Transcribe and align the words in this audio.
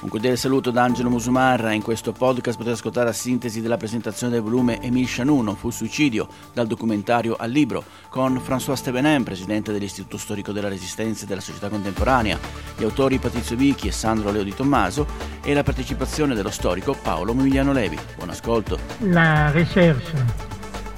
Un 0.00 0.10
cordiale 0.10 0.36
saluto 0.36 0.70
da 0.70 0.84
Angelo 0.84 1.10
Musumarra. 1.10 1.72
In 1.72 1.82
questo 1.82 2.12
podcast 2.12 2.56
potete 2.56 2.76
ascoltare 2.76 3.06
la 3.06 3.12
sintesi 3.12 3.60
della 3.60 3.76
presentazione 3.76 4.32
del 4.32 4.42
volume 4.42 4.80
Emile 4.80 5.08
Chanou, 5.08 5.56
fu 5.56 5.70
suicidio, 5.70 6.28
dal 6.54 6.68
documentario 6.68 7.34
al 7.36 7.50
libro, 7.50 7.82
con 8.08 8.36
François 8.36 8.74
Stevenin, 8.74 9.24
presidente 9.24 9.72
dell'Istituto 9.72 10.16
Storico 10.16 10.52
della 10.52 10.68
Resistenza 10.68 11.24
e 11.24 11.26
della 11.26 11.40
Società 11.40 11.68
Contemporanea, 11.68 12.38
gli 12.76 12.84
autori 12.84 13.18
Patrizio 13.18 13.56
Vichi 13.56 13.88
e 13.88 13.92
Sandro 13.92 14.30
Leo 14.30 14.44
di 14.44 14.54
Tommaso 14.54 15.04
e 15.42 15.52
la 15.52 15.64
partecipazione 15.64 16.36
dello 16.36 16.50
storico 16.50 16.94
Paolo 17.02 17.32
Emiliano 17.32 17.72
Levi. 17.72 17.98
Buon 18.14 18.30
ascolto. 18.30 18.78
La 19.00 19.50
ricerca, 19.50 20.24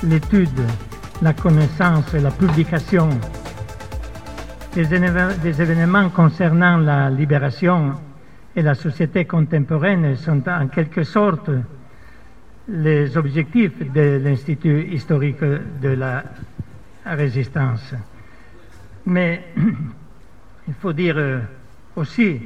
l'étude, 0.00 0.66
la 1.20 1.32
connaissance 1.32 2.18
et 2.18 2.20
la 2.20 2.30
publication 2.30 3.18
des, 4.74 4.86
des 5.40 5.58
événements 5.58 6.10
concernant 6.10 6.76
la 6.76 7.08
libération 7.08 8.08
et 8.56 8.62
la 8.62 8.74
société 8.74 9.24
contemporaine 9.24 10.16
sont 10.16 10.48
en 10.48 10.68
quelque 10.68 11.04
sorte 11.04 11.50
les 12.68 13.16
objectifs 13.16 13.90
de 13.92 14.20
l'Institut 14.22 14.92
historique 14.92 15.42
de 15.42 15.88
la 15.88 16.24
résistance. 17.04 17.94
Mais 19.06 19.44
il 20.68 20.74
faut 20.74 20.92
dire 20.92 21.42
aussi 21.96 22.40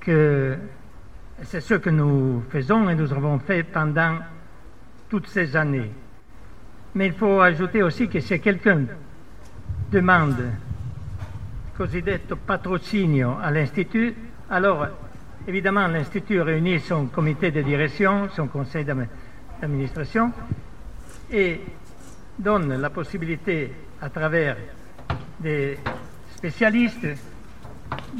que 0.00 0.56
c'est 1.42 1.60
ce 1.60 1.74
que 1.74 1.90
nous 1.90 2.42
faisons 2.50 2.88
et 2.88 2.94
nous 2.94 3.12
avons 3.12 3.38
fait 3.38 3.62
pendant 3.62 4.18
toutes 5.08 5.28
ces 5.28 5.56
années. 5.56 5.90
Mais 6.94 7.06
il 7.06 7.12
faut 7.12 7.40
ajouter 7.40 7.82
aussi 7.82 8.08
que 8.08 8.20
si 8.20 8.40
quelqu'un 8.40 8.84
demande 9.90 10.50
cosiddetto 11.76 12.36
patrocinio 12.36 13.36
all'Institut, 13.40 14.14
alors 14.50 14.88
Évidemment, 15.48 15.88
l'Institut 15.88 16.42
réunit 16.42 16.78
son 16.78 17.06
comité 17.06 17.50
de 17.50 17.62
direction, 17.62 18.28
son 18.36 18.48
conseil 18.48 18.84
d'administration, 18.84 20.30
et 21.32 21.62
donne 22.38 22.78
la 22.78 22.90
possibilité, 22.90 23.72
à 24.02 24.10
travers 24.10 24.58
des 25.40 25.78
spécialistes, 26.36 27.06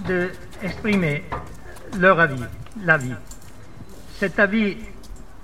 d'exprimer 0.07 1.25
leur 1.99 2.19
avis, 2.19 2.43
l'avis. 2.83 3.13
Cet 4.15 4.39
avis 4.39 4.79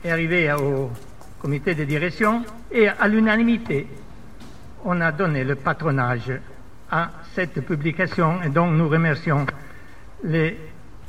est 0.03 0.11
arrivé 0.11 0.50
au 0.55 0.91
comité 1.39 1.75
de 1.75 1.84
direction 1.84 2.47
et 2.72 2.89
à 2.89 3.06
l'unanimité, 3.09 3.87
on 4.87 5.03
a 5.03 5.12
donné 5.12 5.44
le 5.44 5.56
patronage 5.56 6.33
à 6.91 7.11
cette 7.34 7.61
publication 7.61 8.42
et 8.42 8.48
donc 8.48 8.72
nous 8.72 8.89
remercions 8.89 9.44
les 10.22 10.56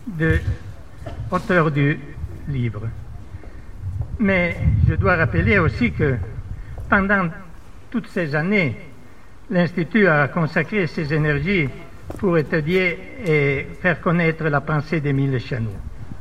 deux 0.06 0.39
auteur 1.31 1.72
du 1.72 2.00
livre. 2.48 2.88
Mais 4.20 4.56
je 4.88 4.95
dois 4.95 5.16
rappeler 5.16 5.59
aussi 5.59 5.92
que 5.92 6.16
pendant 6.89 7.30
toutes 7.89 8.08
ces 8.08 8.36
années, 8.36 8.75
l'Institut 9.50 10.08
a 10.08 10.28
consacré 10.28 10.88
ses 10.88 11.14
énergies 11.14 11.70
pour 12.17 12.38
étudier 12.38 12.97
e 13.28 13.75
faire 13.80 14.00
connaître 14.00 14.47
la 14.47 14.62
pensée 14.62 15.02
d'Emile 15.02 15.39
Chanou. 15.39 15.73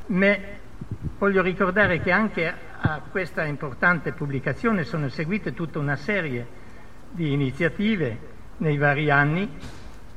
Mais 0.09 0.41
voglio 1.19 1.43
ricordare 1.43 2.01
che 2.01 2.11
anche 2.11 2.53
a 2.81 3.01
questa 3.11 3.45
importante 3.45 4.13
pubblicazione 4.13 4.85
sono 4.85 5.09
seguite 5.09 5.55
tutta 5.55 5.79
una 5.79 5.97
serie 5.97 6.47
di 7.11 7.33
iniziative 7.33 8.19
nei 8.59 8.77
vari 8.77 9.11
anni 9.11 9.49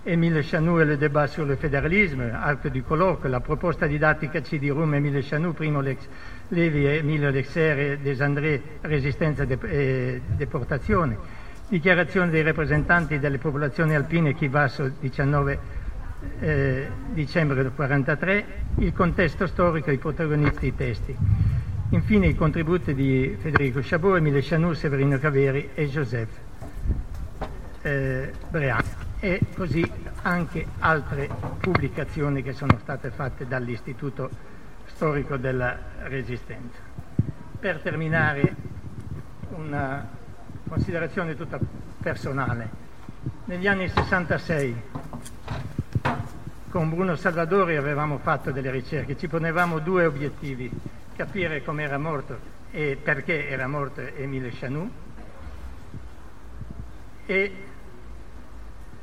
Émile 0.08 0.42
Chanou 0.42 0.80
et 0.80 0.86
le 0.86 0.96
débat 0.96 1.28
sur 1.28 1.44
le 1.44 1.58
fédéralisme, 1.58 2.32
acte 2.34 2.68
du 2.68 2.82
colloque, 2.82 3.26
la 3.26 3.42
proposta 3.42 3.88
didattica 3.88 4.42
CD-RUM 4.42 4.94
Emile 4.94 5.22
Chanou, 5.22 5.52
Primo 5.52 5.82
Lex, 5.82 6.08
Levi, 6.48 6.86
Emilio 6.86 7.30
Lexer 7.30 7.78
e 7.78 7.98
De 7.98 8.16
André, 8.24 8.62
Resistenza 8.84 9.44
e 9.44 9.48
de, 9.48 10.22
Deportazione, 10.38 11.18
dichiarazione 11.68 12.32
dei 12.32 12.42
rappresentanti 12.42 13.20
delle 13.20 13.38
popolazioni 13.38 13.96
alpine 13.96 14.34
Chivasso 14.34 14.90
19 14.98 15.60
eh, 16.40 16.88
dicembre 17.10 17.62
del 17.62 17.74
1943, 17.76 18.46
il 18.78 18.94
contesto 18.94 19.46
storico 19.46 19.90
e 19.90 19.94
i 19.96 19.98
protagonisti 19.98 20.68
i 20.68 20.76
testi. 20.76 21.14
Infine 21.90 22.28
i 22.28 22.36
contributi 22.36 22.94
di 22.94 23.36
Federico 23.42 23.82
Chabot, 23.84 24.16
Emile 24.16 24.40
Chanou, 24.42 24.72
Severino 24.72 25.20
Caveri 25.20 25.72
e 25.74 25.88
Joseph 25.88 26.30
eh, 27.82 28.32
Brean 28.50 29.07
e 29.20 29.42
così 29.56 29.84
anche 30.22 30.66
altre 30.80 31.30
pubblicazioni 31.60 32.44
che 32.44 32.54
sono 32.54 32.78
state 32.80 33.10
fatte 33.10 33.48
dall'Istituto 33.48 34.30
Storico 34.86 35.38
della 35.38 35.78
Resistenza. 36.04 36.80
Per 37.60 37.80
terminare 37.82 38.56
una 39.50 40.08
considerazione 40.68 41.36
tutta 41.36 41.60
personale. 42.02 42.86
Negli 43.46 43.68
anni 43.68 43.90
66 43.90 44.82
con 46.70 46.90
Bruno 46.90 47.16
Salvadori 47.16 47.76
avevamo 47.76 48.20
fatto 48.20 48.52
delle 48.52 48.70
ricerche, 48.70 49.18
ci 49.18 49.28
ponevamo 49.28 49.80
due 49.80 50.06
obiettivi, 50.06 50.70
capire 51.16 51.64
come 51.64 51.84
era 51.84 51.98
morto 51.98 52.56
e 52.70 53.00
perché 53.02 53.50
era 53.50 53.68
morto 53.68 54.02
Emile 54.02 54.52
Chanou 54.52 54.90
e 57.26 57.67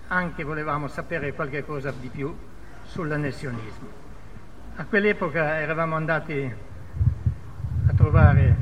anche 0.09 0.45
volevamo 0.45 0.89
sapere 0.89 1.33
qualche 1.33 1.65
cosa 1.65 1.93
di 1.99 2.09
più 2.09 2.35
sull'annessionismo. 2.85 4.03
A 4.77 4.85
quell'epoca 4.85 5.61
eravamo 5.61 5.97
andati 5.97 6.53
a 7.87 7.93
trovare 7.95 8.57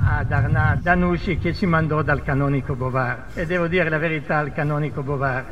ad 0.00 0.32
Arnaud 0.32 0.80
Danusci 0.80 1.38
che 1.38 1.54
ci 1.54 1.66
mandò 1.66 2.02
dal 2.02 2.22
canonico 2.22 2.74
Bovar. 2.74 3.26
E 3.34 3.46
devo 3.46 3.66
dire 3.66 3.88
la 3.88 3.98
verità, 3.98 4.40
il 4.40 4.52
canonico 4.52 5.02
Bovar 5.02 5.44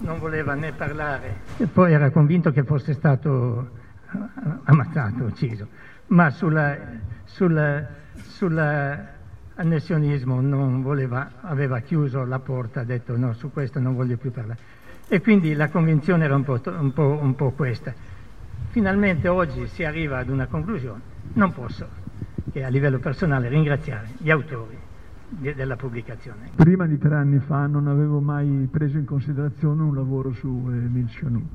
non 0.00 0.18
voleva 0.18 0.54
né 0.54 0.72
parlare. 0.72 1.40
E 1.56 1.66
poi 1.66 1.92
era 1.92 2.10
convinto 2.10 2.50
che 2.50 2.64
fosse 2.64 2.92
stato 2.94 3.70
ammazzato, 4.64 5.24
ucciso, 5.24 5.68
ma 6.08 6.30
sulla, 6.30 6.76
sulla, 7.24 7.86
sulla 8.14 9.16
annessionismo 9.58 10.40
non 10.40 10.82
voleva, 10.82 11.32
aveva 11.40 11.80
chiuso 11.80 12.24
la 12.24 12.38
porta, 12.38 12.80
ha 12.80 12.84
detto 12.84 13.16
no, 13.16 13.32
su 13.34 13.50
questo 13.50 13.80
non 13.80 13.94
voglio 13.94 14.16
più 14.16 14.30
parlare. 14.30 14.76
E 15.08 15.20
quindi 15.20 15.54
la 15.54 15.68
convinzione 15.68 16.24
era 16.24 16.36
un 16.36 16.44
po', 16.44 16.60
un 16.64 16.92
po', 16.92 17.18
un 17.20 17.34
po 17.34 17.50
questa. 17.50 17.92
Finalmente 18.68 19.26
oggi 19.28 19.66
si 19.66 19.82
arriva 19.84 20.18
ad 20.18 20.28
una 20.28 20.46
conclusione. 20.46 21.00
Non 21.32 21.52
posso 21.52 21.86
che 22.52 22.64
a 22.64 22.68
livello 22.68 22.98
personale 22.98 23.48
ringraziare 23.48 24.10
gli 24.18 24.30
autori 24.30 24.76
della 25.28 25.76
pubblicazione. 25.76 26.50
Prima 26.54 26.86
di 26.86 26.96
tre 26.96 27.16
anni 27.16 27.38
fa 27.38 27.66
non 27.66 27.88
avevo 27.88 28.20
mai 28.20 28.68
preso 28.70 28.96
in 28.96 29.04
considerazione 29.04 29.82
un 29.82 29.94
lavoro 29.94 30.32
su 30.32 30.68
Emile 30.70 31.08
Chanou. 31.10 31.46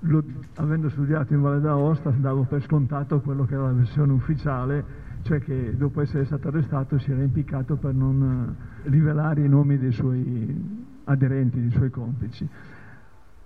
Lo, 0.00 0.22
avendo 0.56 0.88
studiato 0.90 1.32
in 1.34 1.40
Valle 1.40 1.60
d'Aosta 1.60 2.10
davo 2.10 2.42
per 2.44 2.62
scontato 2.62 3.20
quello 3.20 3.44
che 3.44 3.54
era 3.54 3.64
la 3.64 3.72
versione 3.72 4.12
ufficiale 4.12 5.06
cioè 5.28 5.40
che 5.40 5.74
dopo 5.76 6.00
essere 6.00 6.24
stato 6.24 6.48
arrestato 6.48 6.98
si 6.98 7.10
era 7.12 7.20
impiccato 7.20 7.76
per 7.76 7.92
non 7.92 8.56
eh, 8.82 8.88
rivelare 8.88 9.44
i 9.44 9.48
nomi 9.48 9.76
dei 9.76 9.92
suoi 9.92 10.86
aderenti, 11.04 11.60
dei 11.60 11.70
suoi 11.70 11.90
complici. 11.90 12.48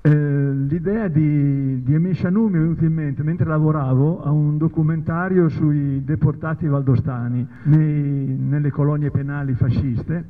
Eh, 0.00 0.52
l'idea 0.52 1.08
di, 1.08 1.82
di 1.82 1.92
Emile 1.94 2.14
Chanou 2.14 2.46
mi 2.46 2.58
è 2.58 2.60
venuta 2.60 2.84
in 2.84 2.92
mente 2.92 3.24
mentre 3.24 3.46
lavoravo 3.46 4.22
a 4.22 4.30
un 4.30 4.58
documentario 4.58 5.48
sui 5.48 6.04
deportati 6.04 6.68
valdostani 6.68 7.48
nei, 7.64 8.26
nelle 8.28 8.70
colonie 8.70 9.10
penali 9.10 9.54
fasciste. 9.54 10.24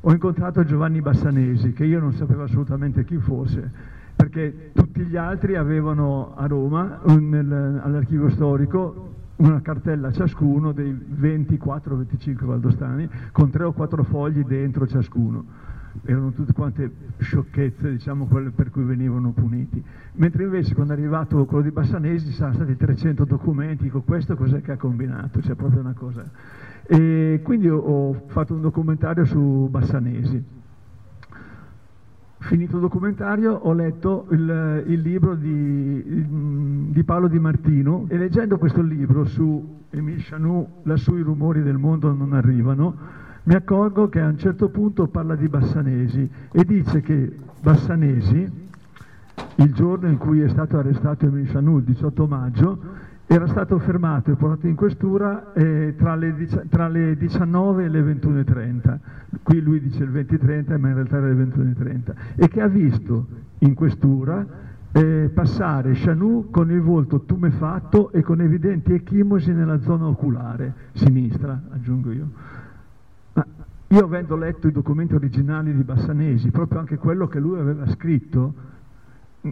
Ho 0.00 0.10
incontrato 0.10 0.64
Giovanni 0.64 1.02
Bassanesi, 1.02 1.74
che 1.74 1.84
io 1.84 2.00
non 2.00 2.14
sapevo 2.14 2.44
assolutamente 2.44 3.04
chi 3.04 3.18
fosse, 3.18 3.70
perché 4.16 4.70
tutti 4.72 5.02
gli 5.02 5.16
altri 5.16 5.56
avevano 5.56 6.34
a 6.34 6.46
Roma, 6.46 7.00
nel, 7.04 7.80
all'archivio 7.82 8.30
storico, 8.30 9.12
una 9.36 9.60
cartella 9.60 10.12
ciascuno 10.12 10.72
dei 10.72 10.92
24-25 10.92 12.44
valdostani 12.44 13.08
con 13.32 13.50
tre 13.50 13.64
o 13.64 13.72
quattro 13.72 14.04
fogli 14.04 14.44
dentro 14.44 14.86
ciascuno. 14.86 15.72
Erano 16.04 16.32
tutte 16.32 16.52
quante 16.52 16.90
sciocchezze, 17.18 17.90
diciamo, 17.92 18.26
quelle 18.26 18.50
per 18.50 18.70
cui 18.70 18.82
venivano 18.82 19.30
puniti. 19.30 19.82
Mentre 20.14 20.44
invece 20.44 20.74
quando 20.74 20.92
è 20.92 20.96
arrivato 20.96 21.44
quello 21.44 21.62
di 21.62 21.70
Bassanesi 21.70 22.26
ci 22.26 22.32
sono 22.32 22.52
stati 22.52 22.76
300 22.76 23.24
documenti, 23.24 23.84
dico 23.84 24.02
questo 24.02 24.34
cos'è 24.34 24.60
che 24.60 24.72
ha 24.72 24.76
combinato? 24.76 25.40
C'è 25.40 25.54
proprio 25.54 25.80
una 25.80 25.94
cosa. 25.94 26.28
E 26.86 27.40
quindi 27.42 27.68
ho 27.68 28.24
fatto 28.26 28.54
un 28.54 28.60
documentario 28.60 29.24
su 29.24 29.68
Bassanesi 29.70 30.62
finito 32.44 32.76
il 32.76 32.82
documentario 32.82 33.52
ho 33.52 33.72
letto 33.72 34.26
il, 34.30 34.84
il 34.86 35.00
libro 35.00 35.34
di, 35.34 36.26
di, 36.90 37.02
Paolo 37.04 37.28
Di 37.28 37.38
Martino 37.38 38.04
e 38.08 38.18
leggendo 38.18 38.58
questo 38.58 38.82
libro 38.82 39.24
su 39.24 39.82
Emile 39.90 40.22
Chanou, 40.22 40.66
lassù 40.82 41.16
i 41.16 41.22
rumori 41.22 41.62
del 41.62 41.78
mondo 41.78 42.12
non 42.12 42.32
arrivano, 42.32 42.96
mi 43.44 43.54
accorgo 43.54 44.08
che 44.08 44.20
a 44.20 44.26
un 44.26 44.38
certo 44.38 44.68
punto 44.68 45.06
parla 45.06 45.36
di 45.36 45.48
Bassanesi 45.48 46.28
e 46.52 46.64
dice 46.64 47.00
che 47.00 47.34
Bassanesi, 47.60 48.62
il 49.56 49.72
giorno 49.72 50.08
in 50.08 50.18
cui 50.18 50.40
è 50.40 50.48
stato 50.48 50.76
arrestato 50.76 51.26
Emile 51.26 51.50
Chanou, 51.50 51.78
il 51.78 51.84
18 51.84 52.26
maggio, 52.26 52.78
era 53.26 53.46
stato 53.48 53.78
fermato 53.78 54.30
e 54.30 54.34
portato 54.34 54.66
in 54.66 54.74
questura 54.74 55.52
eh, 55.54 55.94
tra, 55.96 56.14
le, 56.14 56.34
tra, 56.68 56.88
le, 56.88 57.16
19 57.16 57.84
e 57.84 57.88
le 57.88 58.02
21.30, 58.02 58.98
qui 59.42 59.60
lui 59.60 59.80
dice 59.80 60.04
il 60.04 60.10
20.30 60.10 60.78
ma 60.78 60.88
in 60.88 60.94
realtà 60.94 61.16
era 61.16 61.28
le 61.28 61.44
21.30, 61.44 62.14
e 62.36 62.48
che 62.48 62.60
ha 62.60 62.68
visto 62.68 63.26
in 63.60 63.74
questura 63.74 64.46
eh, 64.92 65.30
passare 65.32 65.94
Chanou 65.94 66.50
con 66.50 66.70
il 66.70 66.80
volto 66.80 67.22
tumefatto 67.22 68.12
e 68.12 68.22
con 68.22 68.40
evidenti 68.40 68.92
ecchimosi 68.92 69.52
nella 69.52 69.80
zona 69.80 70.06
oculare 70.06 70.72
sinistra, 70.92 71.60
aggiungo 71.70 72.12
io. 72.12 72.28
Ma 73.32 73.44
io 73.88 74.04
avendo 74.04 74.36
letto 74.36 74.68
i 74.68 74.72
documenti 74.72 75.14
originali 75.14 75.74
di 75.74 75.82
Bassanesi, 75.82 76.50
proprio 76.50 76.78
anche 76.78 76.96
quello 76.96 77.26
che 77.26 77.40
lui 77.40 77.58
aveva 77.58 77.88
scritto, 77.88 78.72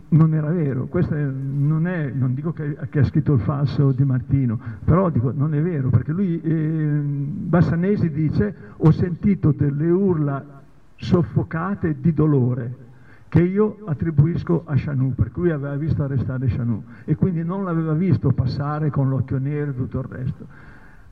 non 0.09 0.35
era 0.35 0.51
vero, 0.51 0.87
questo 0.87 1.15
non, 1.15 1.87
è, 1.87 2.11
non 2.11 2.33
dico 2.35 2.53
che, 2.53 2.77
che, 2.89 3.01
ha 3.01 3.05
scritto 3.05 3.35
il 3.35 3.41
falso 3.41 3.93
di 3.93 4.05
Martino, 4.05 4.59
però 4.85 5.11
dico 5.11 5.33
non 5.35 5.55
è 5.55 5.61
vero, 5.61 5.91
perché 5.91 6.13
lui, 6.13 6.41
eh, 6.41 7.01
Bassanesi 7.03 8.11
dice 8.11 8.55
ho 8.77 8.91
sentito 8.91 9.53
delle 9.53 9.91
urla 9.91 10.63
soffocate 10.97 11.97
di 12.01 12.15
dolore 12.15 12.91
che 13.29 13.43
io 13.43 13.79
attribuisco 13.85 14.65
a 14.67 14.75
Chanou, 14.77 15.15
per 15.15 15.31
cui 15.31 15.51
aveva 15.51 15.75
visto 15.77 16.03
arrestare 16.03 16.47
Chanou 16.49 16.83
e 17.05 17.15
quindi 17.15 17.43
non 17.43 17.65
l'aveva 17.65 17.93
visto 17.93 18.31
passare 18.33 18.91
con 18.91 19.09
l'occhio 19.09 19.39
nero 19.39 19.71
e 19.71 19.75
tutto 19.75 19.99
il 20.01 20.05
resto. 20.09 20.47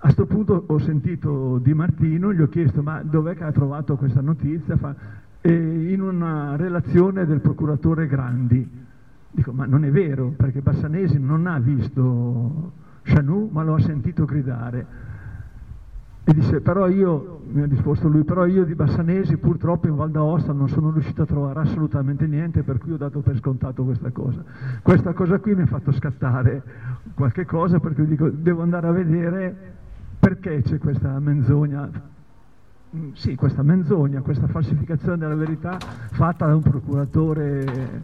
A 0.02 0.04
questo 0.04 0.26
punto 0.26 0.64
ho 0.66 0.78
sentito 0.78 1.58
Di 1.58 1.74
Martino, 1.74 2.32
gli 2.32 2.40
ho 2.40 2.48
chiesto 2.48 2.82
ma 2.82 3.02
dov'è 3.02 3.34
che 3.34 3.44
ha 3.44 3.52
trovato 3.52 3.96
questa 3.96 4.22
notizia? 4.22 4.76
Fa, 4.76 4.94
eh, 5.40 5.92
in 5.92 6.00
una 6.00 6.56
relazione 6.56 7.26
del 7.26 7.40
procuratore 7.40 8.06
Grandi. 8.06 8.69
Dico, 9.32 9.52
ma 9.52 9.64
non 9.64 9.84
è 9.84 9.90
vero, 9.90 10.34
perché 10.37 10.60
Bassanesi 10.60 11.19
non 11.19 11.46
ha 11.46 11.58
visto 11.58 12.72
Chanou, 13.02 13.48
ma 13.52 13.62
lo 13.62 13.75
ha 13.75 13.81
sentito 13.81 14.25
gridare. 14.25 15.08
E 16.25 16.34
disse, 16.34 16.60
però 16.60 16.88
io, 16.88 17.42
mi 17.50 17.62
ha 17.62 17.66
risposto 17.66 18.08
lui, 18.08 18.25
però 18.25 18.44
io 18.44 18.64
di 18.64 18.75
Bassanesi 18.75 19.37
purtroppo 19.37 19.87
in 19.87 19.96
Val 19.96 20.10
d'Aosta 20.10 20.52
non 20.52 20.69
sono 20.69 20.90
riuscito 20.90 21.22
a 21.22 21.26
trovare 21.26 21.60
assolutamente 21.60 22.26
niente, 22.26 22.62
per 22.62 22.78
cui 22.78 22.92
ho 22.92 22.96
dato 22.96 23.20
per 23.20 23.37
scontato 23.38 23.84
questa 23.84 24.10
cosa. 24.10 24.44
Questa 24.82 25.12
cosa 25.12 25.38
qui 25.38 25.54
mi 25.54 25.62
ha 25.62 25.66
fatto 25.66 25.92
scattare 25.92 26.62
qualche 27.14 27.46
cosa, 27.46 27.81
perché 27.81 28.04
dico, 28.04 28.28
devo 28.28 28.62
andare 28.62 28.88
a 28.88 28.92
vedere 28.92 29.56
perché 30.19 30.60
c'è 30.62 30.78
questa 30.78 31.19
menzogna 31.19 31.88
Mm, 32.96 33.12
sì, 33.12 33.37
questa 33.37 33.62
menzogna, 33.62 34.20
questa 34.20 34.48
falsificazione 34.48 35.16
della 35.16 35.37
verità 35.37 35.78
fatta 35.78 36.46
da 36.46 36.56
un 36.56 36.62
procuratore, 36.62 38.02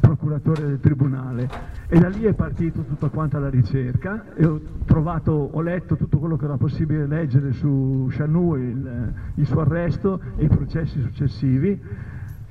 procuratore 0.00 0.66
del 0.66 0.80
tribunale. 0.80 1.48
E 1.86 1.96
da 1.96 2.08
lì 2.08 2.24
è 2.24 2.32
partita 2.32 2.80
tutta 2.80 3.08
quanta 3.08 3.38
la 3.38 3.48
ricerca 3.48 4.34
e 4.34 4.44
ho 4.46 4.60
trovato, 4.84 5.50
ho 5.52 5.60
letto 5.60 5.94
tutto 5.94 6.18
quello 6.18 6.36
che 6.36 6.44
era 6.44 6.56
possibile 6.56 7.06
leggere 7.06 7.52
su 7.52 8.08
Chanou, 8.10 8.56
il, 8.56 9.12
il 9.36 9.46
suo 9.46 9.60
arresto 9.60 10.20
e 10.36 10.44
i 10.44 10.48
processi 10.48 11.00
successivi 11.00 11.80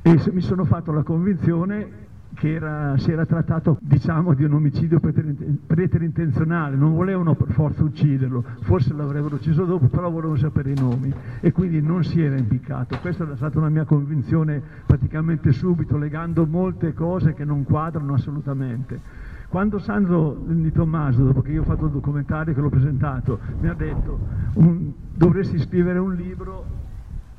e 0.01 0.21
mi 0.31 0.41
sono 0.41 0.63
fatto 0.63 0.93
la 0.93 1.03
convinzione 1.03 2.07
che 2.33 2.53
era, 2.53 2.97
si 2.97 3.11
era 3.11 3.25
trattato 3.25 3.77
diciamo, 3.81 4.33
di 4.33 4.43
un 4.43 4.53
omicidio 4.53 4.99
preterintenzionale, 4.99 6.75
non 6.75 6.93
volevano 6.93 7.35
per 7.35 7.51
forza 7.51 7.83
ucciderlo, 7.83 8.43
forse 8.61 8.93
l'avrebbero 8.93 9.35
ucciso 9.35 9.65
dopo, 9.65 9.87
però 9.87 10.09
volevano 10.09 10.37
sapere 10.37 10.71
i 10.71 10.79
nomi 10.79 11.13
e 11.39 11.51
quindi 11.51 11.81
non 11.81 12.03
si 12.03 12.21
era 12.21 12.37
impiccato. 12.37 12.97
Questa 12.99 13.29
è 13.29 13.35
stata 13.35 13.57
una 13.57 13.69
mia 13.69 13.85
convinzione 13.85 14.61
praticamente 14.85 15.51
subito, 15.51 15.97
legando 15.97 16.45
molte 16.45 16.93
cose 16.93 17.33
che 17.33 17.43
non 17.45 17.63
quadrano 17.63 18.13
assolutamente. 18.13 19.27
Quando 19.49 19.79
Sandro 19.79 20.43
Di 20.45 20.71
Tommaso, 20.71 21.23
dopo 21.23 21.41
che 21.41 21.51
io 21.51 21.61
ho 21.61 21.65
fatto 21.65 21.85
il 21.85 21.91
documentario 21.91 22.53
che 22.53 22.61
l'ho 22.61 22.69
presentato, 22.69 23.39
mi 23.59 23.67
ha 23.67 23.73
detto 23.73 24.19
un, 24.53 24.91
dovresti 25.15 25.57
scrivere 25.59 25.97
un 25.97 26.13
libro 26.13 26.78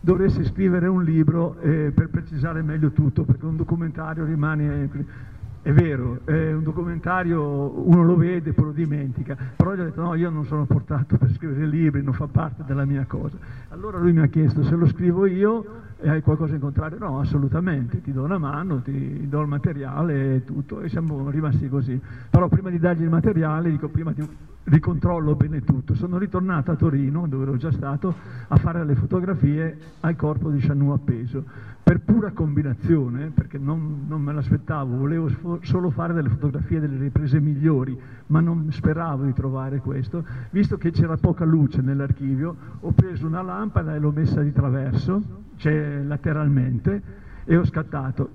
dovresti 0.01 0.45
scrivere 0.45 0.87
un 0.87 1.05
libro 1.05 1.59
eh, 1.61 1.93
per 1.95 2.09
precisare 2.09 2.63
meglio 2.63 2.91
tutto, 2.91 3.25
perché 3.25 3.45
un 3.45 3.57
documentario 3.57 4.25
rimane... 4.25 5.19
È 5.63 5.73
vero, 5.73 6.21
è 6.25 6.55
un 6.55 6.63
documentario 6.63 7.87
uno 7.87 8.03
lo 8.03 8.17
vede 8.17 8.49
e 8.49 8.53
poi 8.55 8.65
lo 8.65 8.73
dimentica, 8.73 9.37
però 9.57 9.75
gli 9.75 9.81
ho 9.81 9.85
detto 9.85 10.01
no, 10.01 10.15
io 10.15 10.31
non 10.31 10.47
sono 10.47 10.65
portato 10.65 11.19
per 11.19 11.31
scrivere 11.33 11.67
libri, 11.67 12.03
non 12.03 12.15
fa 12.15 12.27
parte 12.29 12.65
della 12.67 12.87
mia 12.87 13.05
cosa. 13.07 13.37
Allora 13.69 13.99
lui 13.99 14.15
mi 14.15 14.21
ha 14.21 14.27
chiesto 14.29 14.63
se 14.63 14.75
lo 14.75 14.87
scrivo 14.87 15.27
io 15.27 15.65
e 16.01 16.09
hai 16.09 16.23
qualcosa 16.23 16.55
in 16.55 16.61
contrario? 16.61 16.99
No, 16.99 17.21
assolutamente, 17.21 18.01
ti 18.01 18.13
do 18.13 18.23
una 18.23 18.39
mano, 18.39 18.81
ti 18.81 19.29
do 19.29 19.41
il 19.41 19.49
materiale 19.49 20.37
e 20.37 20.45
tutto 20.45 20.81
e 20.81 20.89
siamo 20.89 21.29
rimasti 21.31 21.69
così. 21.69 22.01
Però 22.31 22.49
prima 22.49 22.71
di 22.71 22.79
dargli 22.79 23.03
il 23.03 23.11
materiale, 23.11 23.71
dico 23.71 23.89
prima 23.89 24.13
di 24.13 24.27
ricontrollo 24.65 25.35
bene 25.35 25.63
tutto. 25.63 25.95
Sono 25.95 26.17
ritornato 26.17 26.71
a 26.71 26.77
Torino, 26.77 27.27
dove 27.27 27.43
ero 27.43 27.57
già 27.57 27.71
stato, 27.71 28.15
a 28.49 28.57
fare 28.57 28.85
le 28.85 28.95
fotografie 28.95 29.77
al 30.01 30.17
corpo 30.17 30.51
di 30.51 30.59
Chanou 30.61 30.91
appeso, 30.91 31.45
per 31.83 32.01
pura 32.01 32.31
combinazione, 32.31 33.31
perché 33.35 33.59
non, 33.59 34.05
non 34.07 34.23
me 34.23 34.33
l'aspettavo, 34.33 34.97
volevo 34.97 35.59
solo 35.63 35.91
fare 35.91 36.15
delle 36.15 36.29
fotografie 36.29 36.81
delle 36.81 36.99
riprese 36.99 37.41
migliori, 37.41 37.99
ma 38.29 38.41
non 38.41 38.71
speravo 38.71 39.25
di 39.25 39.33
trovare 39.33 39.79
questo. 39.79 40.25
Visto 40.51 40.79
che 40.79 40.93
c'era 40.93 41.17
poca 41.17 41.45
luce 41.45 41.81
nell'archivio, 41.83 42.57
ho 42.81 42.93
preso 42.93 43.27
una 43.27 43.43
lampada 43.43 43.95
e 43.95 43.99
l'ho 43.99 44.13
messa 44.13 44.41
di 44.41 44.53
traverso, 44.53 45.49
cioè 45.61 46.03
lateralmente, 46.03 47.03
e 47.45 47.57
ho 47.57 47.65
scattato. 47.65 48.31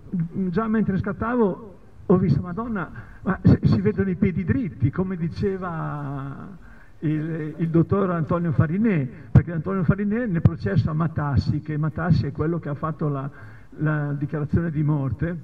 Già 0.50 0.68
mentre 0.68 0.98
scattavo 0.98 1.74
ho 2.06 2.18
visto, 2.18 2.40
Madonna, 2.42 2.90
ma 3.24 3.40
si 3.64 3.82
vedono 3.82 4.10
i 4.12 4.16
piedi 4.16 4.44
dritti, 4.44 4.92
come 4.92 5.18
diceva 5.18 6.48
il, 7.00 7.56
il 7.58 7.70
dottor 7.70 8.12
Antonio 8.12 8.52
Farinè, 8.52 9.08
perché 9.32 9.52
Antonio 9.52 9.84
Farinè 9.84 10.28
nel 10.28 10.42
processo 10.42 10.92
a 10.92 10.94
Matassi, 10.94 11.62
che 11.62 11.78
Matassi 11.78 12.28
è 12.28 12.32
quello 12.32 12.60
che 12.60 12.70
ha 12.70 12.76
fatto 12.76 13.08
la, 13.08 13.30
la 13.78 14.14
dichiarazione 14.14 14.70
di 14.70 14.84
morte, 14.84 15.40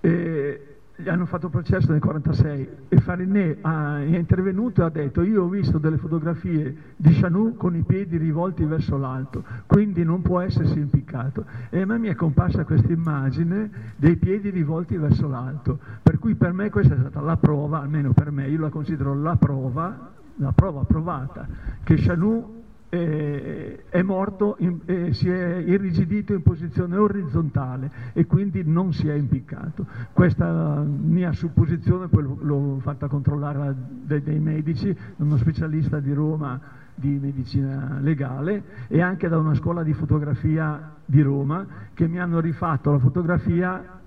eh, 0.00 0.77
gli 1.00 1.08
hanno 1.08 1.26
fatto 1.26 1.48
processo 1.48 1.92
nel 1.92 2.00
1946 2.02 2.86
e 2.88 2.96
Farinè 2.98 3.58
ha, 3.60 4.00
è 4.00 4.16
intervenuto 4.16 4.82
e 4.82 4.84
ha 4.84 4.88
detto 4.88 5.22
io 5.22 5.44
ho 5.44 5.48
visto 5.48 5.78
delle 5.78 5.96
fotografie 5.96 6.94
di 6.96 7.12
Chanou 7.12 7.54
con 7.54 7.76
i 7.76 7.82
piedi 7.82 8.16
rivolti 8.16 8.64
verso 8.64 8.96
l'alto, 8.96 9.44
quindi 9.66 10.02
non 10.02 10.22
può 10.22 10.40
essersi 10.40 10.76
impiccato. 10.76 11.44
E 11.70 11.82
a 11.82 11.86
me 11.86 11.98
mi 11.98 12.08
è 12.08 12.16
comparsa 12.16 12.64
questa 12.64 12.90
immagine 12.90 13.70
dei 13.94 14.16
piedi 14.16 14.50
rivolti 14.50 14.96
verso 14.96 15.28
l'alto, 15.28 15.78
per 16.02 16.18
cui 16.18 16.34
per 16.34 16.52
me 16.52 16.68
questa 16.68 16.94
è 16.94 16.98
stata 16.98 17.20
la 17.20 17.36
prova, 17.36 17.80
almeno 17.80 18.12
per 18.12 18.32
me, 18.32 18.48
io 18.48 18.58
la 18.58 18.68
considero 18.68 19.14
la 19.14 19.36
prova, 19.36 20.10
la 20.34 20.52
prova 20.52 20.82
provata, 20.82 21.46
che 21.84 21.94
Chanou 21.94 22.64
eh, 22.90 23.84
è 23.88 24.02
morto, 24.02 24.56
in, 24.60 24.80
eh, 24.86 25.12
si 25.12 25.28
è 25.28 25.56
irrigidito 25.56 26.32
in 26.32 26.42
posizione 26.42 26.96
orizzontale 26.96 27.90
e 28.12 28.26
quindi 28.26 28.62
non 28.64 28.92
si 28.92 29.08
è 29.08 29.14
impiccato. 29.14 29.86
Questa 30.12 30.82
mia 30.82 31.32
supposizione 31.32 32.08
poi 32.08 32.22
l'ho 32.22 32.78
fatta 32.80 33.08
controllare 33.08 33.74
dai, 34.04 34.22
dai 34.22 34.38
medici, 34.38 34.94
uno 35.16 35.36
specialista 35.36 36.00
di 36.00 36.12
Roma 36.12 36.60
di 36.94 37.18
medicina 37.20 37.98
legale 38.00 38.86
e 38.88 39.00
anche 39.00 39.28
da 39.28 39.38
una 39.38 39.54
scuola 39.54 39.84
di 39.84 39.92
fotografia 39.92 40.96
di 41.04 41.22
Roma 41.22 41.64
che 41.94 42.08
mi 42.08 42.18
hanno 42.18 42.40
rifatto 42.40 42.90
la 42.90 42.98
fotografia 42.98 43.97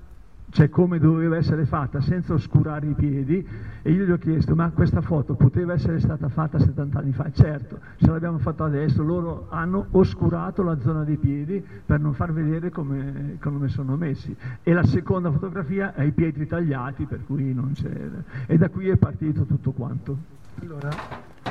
cioè 0.51 0.70
come 0.70 1.00
doveva 1.00 1.38
essere 1.38 1.65
fatta 1.65 2.01
senza 2.01 2.34
oscurare 2.34 2.88
i 2.88 2.93
piedi 2.93 3.46
e 3.81 3.91
io 3.91 4.05
gli 4.05 4.12
ho 4.12 4.17
chiesto 4.17 4.53
ma 4.53 4.70
questa 4.72 5.01
foto 5.01 5.36
poteva 5.36 5.74
essere 5.74 6.00
stata 6.00 6.27
fatta 6.27 6.60
70 6.60 7.00
anni 7.00 7.13
fa? 7.13 7.31
Certo, 7.31 7.79
se 7.98 8.08
l'abbiamo 8.08 8.38
fatto 8.38 8.65
adesso 8.65 9.01
loro 9.01 9.48
hanno 9.50 9.88
oscurato 9.91 10.62
la 10.62 10.77
zona 10.79 11.03
dei 11.03 11.17
piedi 11.17 11.63
per 11.86 12.00
non 12.01 12.13
far 12.13 12.34
vedere 12.34 12.70
come, 12.70 13.38
come 13.39 13.70
sono 13.70 13.96
messi 13.96 14.36
e 14.62 14.74
la 14.74 14.84
seconda 14.84 15.31
fotografia 15.31 15.93
ha 15.96 16.03
i 16.03 16.12
piedi 16.12 16.46
tagliati 16.46 17.05
per 17.05 17.24
cui 17.25 17.53
non 17.53 17.72
c'è 17.74 18.10
e 18.46 18.58
da 18.58 18.70
qui 18.70 18.89
è 18.89 18.98
partito 18.98 19.46
tutto 19.46 19.72
quanto. 19.72 20.39
Allora, 20.62 20.89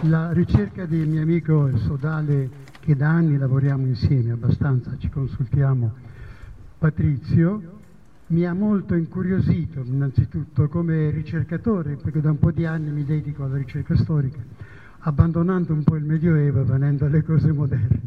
la 0.03 0.31
ricerca 0.33 0.85
del 0.85 1.09
mio 1.09 1.23
amico 1.23 1.75
Sodale 1.79 2.69
che 2.81 2.95
da 2.95 3.09
anni 3.09 3.39
lavoriamo 3.39 3.87
insieme 3.87 4.33
abbastanza, 4.33 4.95
ci 4.99 5.09
consultiamo, 5.09 5.93
Patrizio, 6.79 7.80
mi 8.31 8.47
ha 8.47 8.53
molto 8.53 8.95
incuriosito 8.95 9.81
innanzitutto 9.81 10.69
come 10.69 11.11
ricercatore, 11.11 11.97
perché 11.97 12.21
da 12.21 12.31
un 12.31 12.39
po' 12.39 12.53
di 12.53 12.65
anni 12.65 12.91
mi 12.91 13.05
dedico 13.05 13.45
alla 13.45 13.57
ricerca 13.57 13.97
storica, 13.97 14.39
abbandonando 15.01 15.73
un 15.73 15.83
po' 15.83 15.97
il 15.97 16.05
Medioevo 16.05 16.61
e 16.61 16.65
venendo 16.65 17.07
alle 17.07 17.25
cose 17.25 17.53
moderne, 17.53 18.01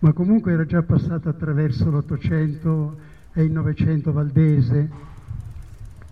ma 0.00 0.12
comunque 0.12 0.52
era 0.52 0.66
già 0.66 0.82
passato 0.82 1.28
attraverso 1.30 1.88
l'Ottocento 1.90 2.98
e 3.32 3.42
il 3.42 3.52
Novecento 3.52 4.12
valdese 4.12 4.90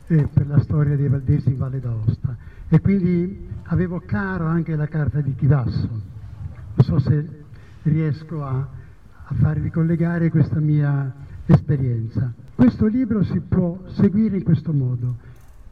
eh, 0.07 0.29
per 0.33 0.47
la 0.47 0.61
storia 0.61 0.97
dei 0.97 1.09
valdesi 1.09 1.51
in 1.51 1.59
Valle 1.59 1.81
d'Aosta 1.81 2.37
e 2.71 2.81
quindi 2.81 3.49
avevo 3.65 4.01
caro 4.05 4.47
anche 4.47 4.77
la 4.77 4.87
carta 4.87 5.21
di 5.21 5.35
Chivasso. 5.35 5.89
Non 5.89 6.85
so 6.85 6.99
se 7.01 7.45
riesco 7.83 8.45
a, 8.45 8.57
a 8.57 9.35
farvi 9.35 9.69
collegare 9.71 10.31
questa 10.31 10.59
mia 10.59 11.13
esperienza. 11.45 12.33
Questo 12.59 12.87
libro 12.87 13.23
si 13.23 13.39
può 13.39 13.79
seguire 13.91 14.37
in 14.37 14.43
questo 14.43 14.73
modo, 14.73 15.15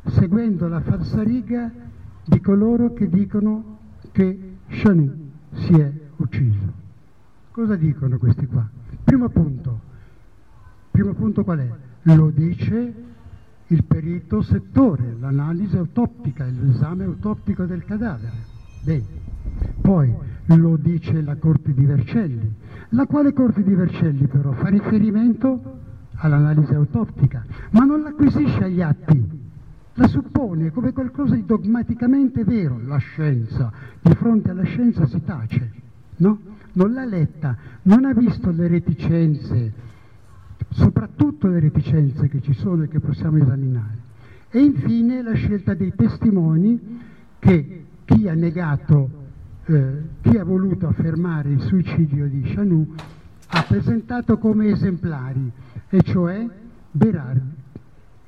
seguendo 0.05 0.69
la 0.69 0.81
falsariga 0.81 1.69
di 2.25 2.41
coloro 2.41 2.93
che 2.93 3.09
dicono 3.09 3.79
che 4.13 4.59
Chanou 4.69 5.13
si 5.53 5.73
è 5.73 5.93
ucciso. 6.19 6.73
Cosa 7.51 7.75
dicono 7.75 8.19
questi 8.19 8.47
qua? 8.47 8.65
Primo 9.03 9.29
punto. 9.31 9.81
Primo 10.93 11.13
punto 11.15 11.43
qual 11.43 11.59
è? 11.59 11.69
Lo 12.03 12.31
dice 12.31 12.95
il 13.67 13.83
perito 13.83 14.41
settore, 14.43 15.17
l'analisi 15.19 15.77
autoptica, 15.77 16.45
l'esame 16.45 17.03
autoptico 17.03 17.65
del 17.65 17.85
cadavere. 17.85 18.45
Bene. 18.85 19.07
Poi 19.81 20.15
lo 20.47 20.77
dice 20.77 21.21
la 21.21 21.35
Corte 21.35 21.75
di 21.75 21.85
Vercelli, 21.85 22.55
la 22.91 23.07
quale 23.07 23.33
Corte 23.33 23.65
di 23.65 23.75
Vercelli 23.75 24.29
però 24.29 24.53
fa 24.53 24.69
riferimento 24.69 25.83
all'analisi 26.19 26.75
autoptica, 26.75 27.45
ma 27.71 27.85
non 27.85 28.03
l'acquisisce 28.03 28.65
agli 28.65 28.81
atti, 28.81 29.45
la 29.95 30.09
suppone 30.09 30.71
come 30.71 30.93
qualcosa 30.93 31.35
di 31.35 31.45
dogmaticamente 31.45 32.45
vero, 32.45 32.79
la 32.85 32.99
scienza, 32.99 33.73
di 34.01 34.15
fronte 34.15 34.51
alla 34.51 34.65
scienza 34.65 35.07
si 35.07 35.23
tace, 35.25 35.71
no? 36.17 36.39
Non 36.73 36.93
l'ha 36.93 37.07
letta, 37.07 37.57
non 37.83 38.05
ha 38.05 38.13
visto 38.13 38.51
le 38.51 38.69
reticenze, 38.69 39.73
soprattutto 40.71 41.47
le 41.47 41.61
reticenze 41.61 42.29
che 42.29 42.43
ci 42.43 42.53
sono 42.53 42.83
e 42.83 42.89
che 42.89 43.01
possiamo 43.01 43.39
esaminare. 43.39 44.05
E 44.51 44.61
infine 44.61 45.23
la 45.23 45.33
scelta 45.33 45.73
dei 45.73 45.95
testimoni 45.95 47.01
che 47.39 47.85
chi 48.05 48.29
ha 48.29 48.35
negato, 48.35 49.09
eh, 49.65 50.03
chi 50.21 50.37
ha 50.37 50.45
voluto 50.45 50.87
affermare 50.89 51.51
il 51.51 51.61
suicidio 51.63 52.29
di 52.29 52.43
Chanou 52.43 52.95
ha 53.49 53.63
presentato 53.63 54.39
come 54.39 54.69
esemplari, 54.69 55.51
e 55.89 56.03
cioè 56.03 56.47
Berardi 56.91 57.55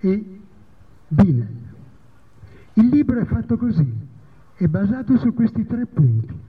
e 0.01 0.41
Binel. 1.09 1.57
Il 2.75 2.87
libro 2.89 3.19
è 3.21 3.25
fatto 3.25 3.57
così, 3.57 3.93
è 4.55 4.67
basato 4.67 5.17
su 5.19 5.35
questi 5.35 5.67
tre 5.67 5.87
punti. 5.87 6.47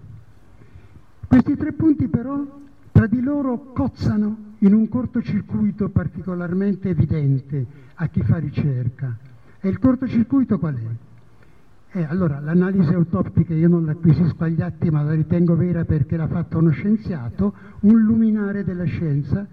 Questi 1.28 1.56
tre 1.56 1.74
punti 1.74 2.08
però 2.08 2.46
tra 2.92 3.08
di 3.08 3.22
loro 3.22 3.72
cozzano 3.72 4.38
in 4.60 4.74
un 4.74 4.90
cortocircuito 4.90 5.90
particolarmente 5.90 6.90
evidente 6.90 7.66
a 7.96 8.08
chi 8.08 8.22
fa 8.22 8.38
ricerca. 8.38 9.16
E 9.60 9.70
il 9.70 9.80
cortocircuito 9.80 10.60
qual 10.60 10.76
è? 10.76 11.09
Eh, 11.92 12.06
allora, 12.08 12.40
l'analisi 12.40 12.94
autoptica 12.94 13.56
io 13.56 13.68
non 13.68 13.84
l'acquisisco 13.84 14.44
agli 14.44 14.62
atti, 14.62 14.92
ma 14.92 15.02
la 15.02 15.14
ritengo 15.14 15.56
vera 15.56 15.86
perché 15.86 16.18
l'ha 16.18 16.28
fatta 16.28 16.60
uno 16.60 16.70
scienziato, 16.70 17.54
un 17.80 18.00
luminare 18.00 18.64
della 18.64 18.84
scienza. 18.84 19.48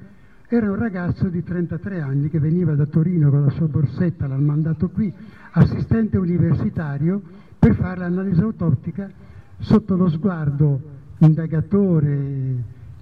Era 0.47 0.71
un 0.71 0.77
ragazzo 0.77 1.29
di 1.29 1.43
33 1.43 2.01
anni 2.01 2.29
che 2.29 2.39
veniva 2.39 2.75
da 2.75 2.85
Torino 2.85 3.31
con 3.31 3.43
la 3.43 3.51
sua 3.51 3.69
borsetta, 3.69 4.27
l'ha 4.27 4.37
mandato 4.37 4.91
qui, 4.91 5.11
assistente 5.53 6.19
universitario, 6.19 7.23
per 7.59 7.75
fare 7.75 8.01
l'analisi 8.01 8.43
autoptica 8.43 9.11
sotto 9.59 9.97
lo 9.97 10.11
sguardo 10.11 10.79
indagatore 11.19 12.11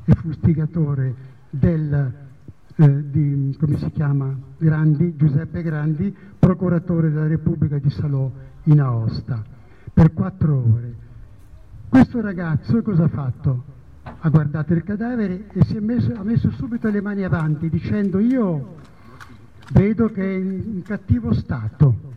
e 0.04 0.14
fustigatore 0.14 1.14
del, 1.50 2.12
eh, 2.76 3.10
di, 3.10 3.56
Grandi, 4.58 5.16
Giuseppe 5.16 5.62
Grandi, 5.62 6.16
procuratore 6.44 7.10
della 7.10 7.26
Repubblica 7.26 7.78
di 7.78 7.88
Salò 7.88 8.30
in 8.64 8.78
Aosta, 8.78 9.42
per 9.94 10.12
quattro 10.12 10.62
ore. 10.74 10.94
Questo 11.88 12.20
ragazzo 12.20 12.82
cosa 12.82 13.04
ha 13.04 13.08
fatto? 13.08 13.64
Ha 14.02 14.28
guardato 14.28 14.74
il 14.74 14.82
cadavere 14.82 15.46
e 15.52 15.64
si 15.64 15.76
è 15.76 15.80
messo, 15.80 16.12
ha 16.14 16.22
messo 16.22 16.50
subito 16.50 16.90
le 16.90 17.00
mani 17.00 17.24
avanti 17.24 17.70
dicendo 17.70 18.18
io 18.18 18.76
vedo 19.72 20.10
che 20.10 20.22
è 20.22 20.36
in 20.36 20.82
cattivo 20.82 21.32
stato. 21.32 22.12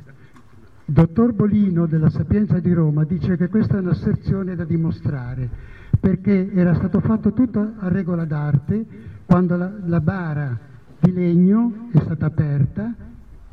Il 0.86 0.93
dottor 0.93 1.31
Bolino 1.31 1.86
della 1.86 2.10
Sapienza 2.10 2.60
di 2.60 2.74
Roma 2.74 3.05
dice 3.05 3.38
che 3.38 3.48
questa 3.48 3.77
è 3.77 3.79
un'asserzione 3.79 4.55
da 4.55 4.65
dimostrare 4.65 5.50
perché 5.98 6.51
era 6.51 6.75
stato 6.75 7.00
fatto 7.00 7.31
tutto 7.31 7.75
a 7.77 7.88
regola 7.88 8.25
d'arte 8.25 8.86
quando 9.25 9.55
la, 9.55 9.72
la 9.86 10.01
bara 10.01 10.60
di 11.00 11.13
legno 11.13 11.88
è 11.91 12.00
stata 12.00 12.25
aperta, 12.25 12.93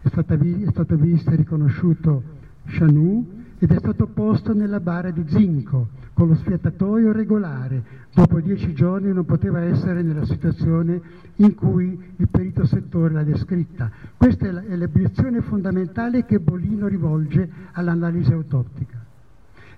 è, 0.05 0.09
stata 0.09 0.35
è 0.35 0.71
stato 0.71 0.97
visto 0.97 1.31
e 1.31 1.37
riconosciuto 1.37 2.23
Chanou 2.67 3.27
ed 3.59 3.71
è 3.71 3.79
stato 3.79 4.07
posto 4.07 4.53
nella 4.53 4.81
bara 4.81 5.11
di 5.11 5.25
zinco 5.27 5.89
con 6.13 6.29
lo 6.29 6.35
sfiatatoio 6.35 7.13
regolare. 7.13 8.03
Dopo 8.13 8.41
dieci 8.41 8.75
giorni 8.75 9.13
non 9.13 9.25
poteva 9.25 9.61
essere 9.61 10.03
nella 10.03 10.27
situazione 10.27 11.01
in 11.37 11.55
cui 11.55 11.99
il 12.17 12.29
perito 12.29 12.67
settore 12.67 13.15
l'ha 13.15 13.25
descritta. 13.25 13.91
Questa 14.17 14.47
è 14.47 14.77
l'obiezione 14.77 15.41
fondamentale 15.41 16.27
che 16.27 16.39
Bolino 16.39 16.87
rivolge 16.87 17.51
all'analisi 17.73 18.33
autoptica. 18.33 19.03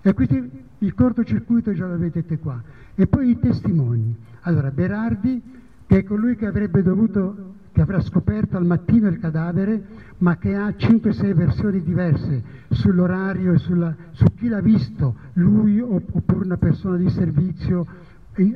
E 0.02 0.12
quindi 0.12 0.50
il 0.78 0.94
cortocircuito 0.94 1.72
già 1.72 1.86
lo 1.86 1.96
vedete 1.96 2.38
qua. 2.38 2.60
E 2.94 3.06
poi 3.06 3.30
i 3.30 3.38
testimoni. 3.38 4.14
Allora, 4.40 4.70
Berardi 4.70 5.42
che 5.86 5.98
è 5.98 6.02
colui 6.02 6.34
che 6.34 6.46
avrebbe 6.46 6.82
dovuto, 6.82 7.54
che 7.76 7.82
avrà 7.82 8.00
scoperto 8.00 8.56
al 8.56 8.64
mattino 8.64 9.06
il 9.08 9.18
cadavere, 9.18 9.84
ma 10.18 10.38
che 10.38 10.54
ha 10.54 10.68
5-6 10.68 11.34
versioni 11.34 11.82
diverse 11.82 12.42
sull'orario 12.70 13.52
e 13.52 13.58
sulla, 13.58 13.94
su 14.12 14.24
chi 14.34 14.48
l'ha 14.48 14.62
visto, 14.62 15.14
lui 15.34 15.78
oppure 15.78 16.46
una 16.46 16.56
persona 16.56 16.96
di 16.96 17.10
servizio, 17.10 17.86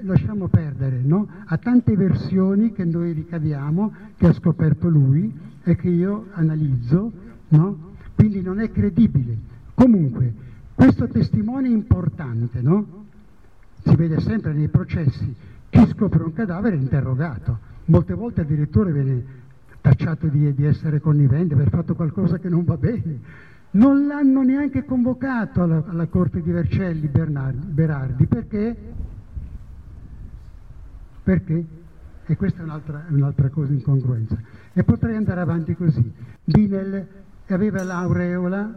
lasciamo 0.04 0.48
perdere, 0.48 1.02
no? 1.04 1.28
Ha 1.44 1.58
tante 1.58 1.94
versioni 1.96 2.72
che 2.72 2.86
noi 2.86 3.12
ricaviamo, 3.12 3.92
che 4.16 4.26
ha 4.26 4.32
scoperto 4.32 4.88
lui 4.88 5.30
e 5.64 5.76
che 5.76 5.90
io 5.90 6.28
analizzo, 6.32 7.12
no? 7.48 7.78
Quindi 8.14 8.40
non 8.40 8.58
è 8.58 8.70
credibile. 8.72 9.36
Comunque, 9.74 10.32
questo 10.74 11.08
testimone 11.08 11.68
è 11.68 11.72
importante, 11.72 12.62
no? 12.62 13.04
Si 13.84 13.94
vede 13.96 14.18
sempre 14.20 14.54
nei 14.54 14.68
processi 14.68 15.34
chi 15.68 15.86
scopre 15.88 16.22
un 16.22 16.32
cadavere 16.32 16.76
è 16.76 16.78
interrogato. 16.78 17.68
Molte 17.86 18.14
volte 18.14 18.42
addirittura 18.42 18.90
viene 18.90 19.38
tacciato 19.80 20.26
di, 20.28 20.54
di 20.54 20.64
essere 20.64 21.00
connivente, 21.00 21.54
aver 21.54 21.70
fatto 21.70 21.94
qualcosa 21.94 22.38
che 22.38 22.48
non 22.48 22.64
va 22.64 22.76
bene. 22.76 23.48
Non 23.72 24.06
l'hanno 24.06 24.42
neanche 24.42 24.84
convocato 24.84 25.62
alla, 25.62 25.82
alla 25.86 26.06
corte 26.06 26.42
di 26.42 26.50
Vercelli 26.50 27.06
Bernardi, 27.06 27.66
Berardi 27.66 28.26
perché? 28.26 28.76
Perché? 31.22 31.64
E 32.26 32.36
questa 32.36 32.60
è 32.60 32.64
un'altra, 32.64 33.04
un'altra 33.08 33.48
cosa 33.48 33.72
incongruenza. 33.72 34.36
E 34.72 34.84
potrei 34.84 35.16
andare 35.16 35.40
avanti 35.40 35.74
così. 35.74 36.12
Binel 36.44 37.06
aveva 37.48 37.82
l'aureola, 37.82 38.72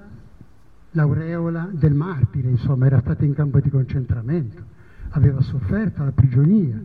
l'aureola 0.91 1.69
del 1.71 1.93
martire, 1.93 2.49
insomma, 2.49 2.85
era 2.85 2.99
stato 2.99 3.23
in 3.25 3.33
campo 3.33 3.59
di 3.59 3.69
concentramento 3.69 4.71
aveva 5.13 5.41
sofferto 5.41 6.03
la 6.03 6.11
prigionia, 6.11 6.79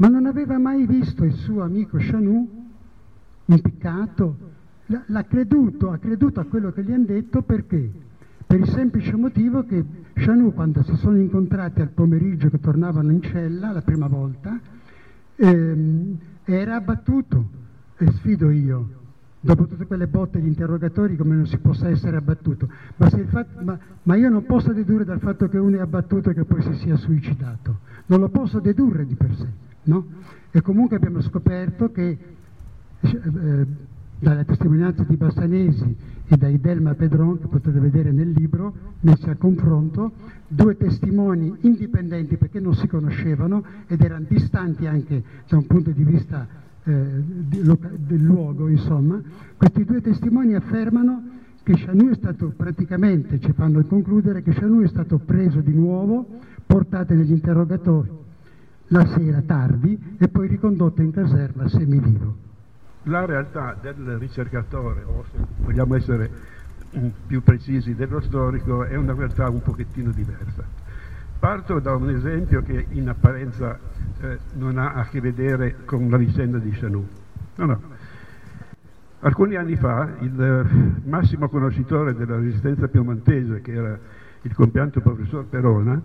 ma 0.00 0.08
non 0.08 0.24
aveva 0.26 0.58
mai 0.58 0.86
visto 0.86 1.24
il 1.24 1.34
suo 1.34 1.62
amico 1.62 1.98
Chanou 2.00 2.48
impiccato. 3.44 4.48
L'ha 4.86 5.24
creduto, 5.24 5.90
ha 5.90 5.98
creduto 5.98 6.40
a 6.40 6.44
quello 6.44 6.72
che 6.72 6.82
gli 6.82 6.90
hanno 6.90 7.04
detto 7.04 7.42
perché? 7.42 7.90
Per 8.46 8.58
il 8.58 8.68
semplice 8.68 9.14
motivo 9.14 9.64
che 9.64 9.84
Chanou, 10.14 10.52
quando 10.54 10.82
si 10.82 10.96
sono 10.96 11.18
incontrati 11.18 11.82
al 11.82 11.90
pomeriggio 11.90 12.48
che 12.48 12.58
tornavano 12.58 13.12
in 13.12 13.22
cella 13.22 13.72
la 13.72 13.82
prima 13.82 14.08
volta, 14.08 14.58
ehm, 15.36 16.18
era 16.44 16.76
abbattuto. 16.76 17.58
E 17.98 18.10
sfido 18.12 18.50
io, 18.50 18.88
dopo 19.40 19.66
tutte 19.66 19.84
quelle 19.84 20.06
botte 20.06 20.40
di 20.40 20.48
interrogatori 20.48 21.14
come 21.16 21.34
non 21.34 21.46
si 21.46 21.58
possa 21.58 21.90
essere 21.90 22.16
abbattuto. 22.16 22.68
Ma, 22.96 23.10
fatto, 23.10 23.62
ma, 23.62 23.78
ma, 24.04 24.16
io 24.16 24.30
non 24.30 24.44
posso 24.46 24.72
dedurre 24.72 25.04
dal 25.04 25.20
fatto 25.20 25.46
che 25.50 25.58
uno 25.58 25.76
è 25.76 25.80
abbattuto 25.80 26.32
che 26.32 26.44
poi 26.44 26.62
si 26.62 26.74
sia 26.76 26.96
suicidato. 26.96 27.80
Non 28.06 28.20
lo 28.20 28.30
posso 28.30 28.58
dedurre 28.60 29.06
di 29.06 29.14
per 29.14 29.34
sé, 29.34 29.46
no? 29.90 30.06
E 30.52 30.62
comunque 30.62 30.96
abbiamo 30.96 31.20
scoperto 31.20 31.90
che 31.90 32.18
eh, 33.00 33.66
dalle 34.18 34.44
testimonianze 34.44 35.04
di 35.06 35.16
Bassanesi 35.16 35.96
e 36.28 36.36
da 36.36 36.48
Idelma 36.48 36.94
Pedron, 36.94 37.40
che 37.40 37.48
potete 37.48 37.80
vedere 37.80 38.12
nel 38.12 38.30
libro, 38.30 38.72
messi 39.00 39.28
a 39.28 39.36
confronto, 39.36 40.12
due 40.46 40.76
testimoni 40.76 41.56
indipendenti 41.62 42.36
perché 42.36 42.60
non 42.60 42.74
si 42.74 42.86
conoscevano 42.86 43.64
ed 43.88 44.00
erano 44.02 44.26
distanti 44.28 44.86
anche 44.86 45.22
da 45.48 45.56
un 45.56 45.66
punto 45.66 45.90
di 45.90 46.04
vista 46.04 46.46
eh, 46.84 46.92
del 47.24 48.22
luogo, 48.22 48.68
insomma, 48.68 49.20
questi 49.56 49.84
due 49.84 50.00
testimoni 50.00 50.54
affermano 50.54 51.38
che 51.62 51.74
Chanou 51.76 52.10
è 52.10 52.14
stato 52.14 52.52
praticamente, 52.56 53.40
ci 53.40 53.52
fanno 53.52 53.82
concludere 53.84 54.42
che 54.42 54.52
Chanou 54.52 54.82
è 54.82 54.88
stato 54.88 55.18
preso 55.18 55.60
di 55.60 55.74
nuovo, 55.74 56.26
portato 56.66 57.12
negli 57.14 57.32
interrogatori 57.32 58.20
la 58.92 59.06
sera 59.06 59.40
tardi 59.42 60.16
e 60.18 60.28
poi 60.28 60.48
ricondotto 60.48 61.02
in 61.02 61.12
caserma 61.12 61.68
semivivo. 61.68 62.48
La 63.04 63.24
realtà 63.24 63.76
del 63.80 64.18
ricercatore, 64.18 65.02
o 65.04 65.24
se 65.30 65.38
vogliamo 65.58 65.94
essere 65.94 66.30
più 67.26 67.42
precisi 67.42 67.94
dello 67.94 68.20
storico, 68.20 68.84
è 68.84 68.96
una 68.96 69.14
realtà 69.14 69.48
un 69.48 69.62
pochettino 69.62 70.10
diversa. 70.10 70.64
Parto 71.38 71.78
da 71.78 71.94
un 71.94 72.10
esempio 72.10 72.62
che 72.62 72.86
in 72.90 73.08
apparenza 73.08 73.78
eh, 74.20 74.38
non 74.54 74.76
ha 74.76 74.92
a 74.92 75.06
che 75.06 75.20
vedere 75.20 75.76
con 75.84 76.10
la 76.10 76.16
vicenda 76.16 76.58
di 76.58 76.70
Chanou. 76.70 77.06
No, 77.56 77.64
no. 77.64 77.80
Alcuni 79.20 79.54
anni 79.54 79.76
fa 79.76 80.16
il 80.20 80.42
eh, 80.42 81.08
massimo 81.08 81.48
conoscitore 81.48 82.14
della 82.14 82.36
resistenza 82.36 82.88
piemontese, 82.88 83.60
che 83.60 83.72
era 83.72 83.98
il 84.42 84.54
compianto 84.54 85.00
professor 85.00 85.44
Perona, 85.44 86.00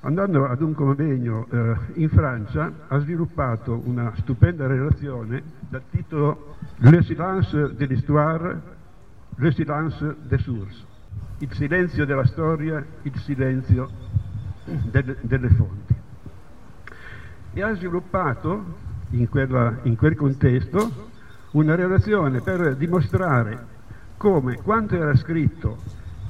andando 0.00 0.46
ad 0.46 0.62
un 0.62 0.72
convegno 0.72 1.46
eh, 1.50 1.76
in 1.94 2.08
Francia, 2.08 2.72
ha 2.88 2.98
sviluppato 2.98 3.82
una 3.84 4.12
stupenda 4.16 4.66
relazione 4.66 5.42
dal 5.68 5.82
titolo 5.90 6.56
Le 6.76 7.02
silence 7.02 7.74
de 7.74 7.86
l'histoire, 7.86 8.60
le 9.36 9.52
silence 9.52 10.16
des 10.22 10.40
sources, 10.40 10.84
il 11.38 11.52
silenzio 11.52 12.06
della 12.06 12.24
storia, 12.24 12.84
il 13.02 13.18
silenzio 13.18 13.90
delle, 14.64 15.16
delle 15.20 15.48
fonti. 15.50 15.94
E 17.52 17.62
ha 17.62 17.74
sviluppato 17.74 18.76
in, 19.10 19.28
quella, 19.28 19.78
in 19.82 19.96
quel 19.96 20.14
contesto 20.14 21.08
una 21.52 21.74
relazione 21.74 22.40
per 22.40 22.76
dimostrare 22.76 23.78
come 24.16 24.56
quanto 24.62 24.94
era 24.94 25.14
scritto 25.16 25.78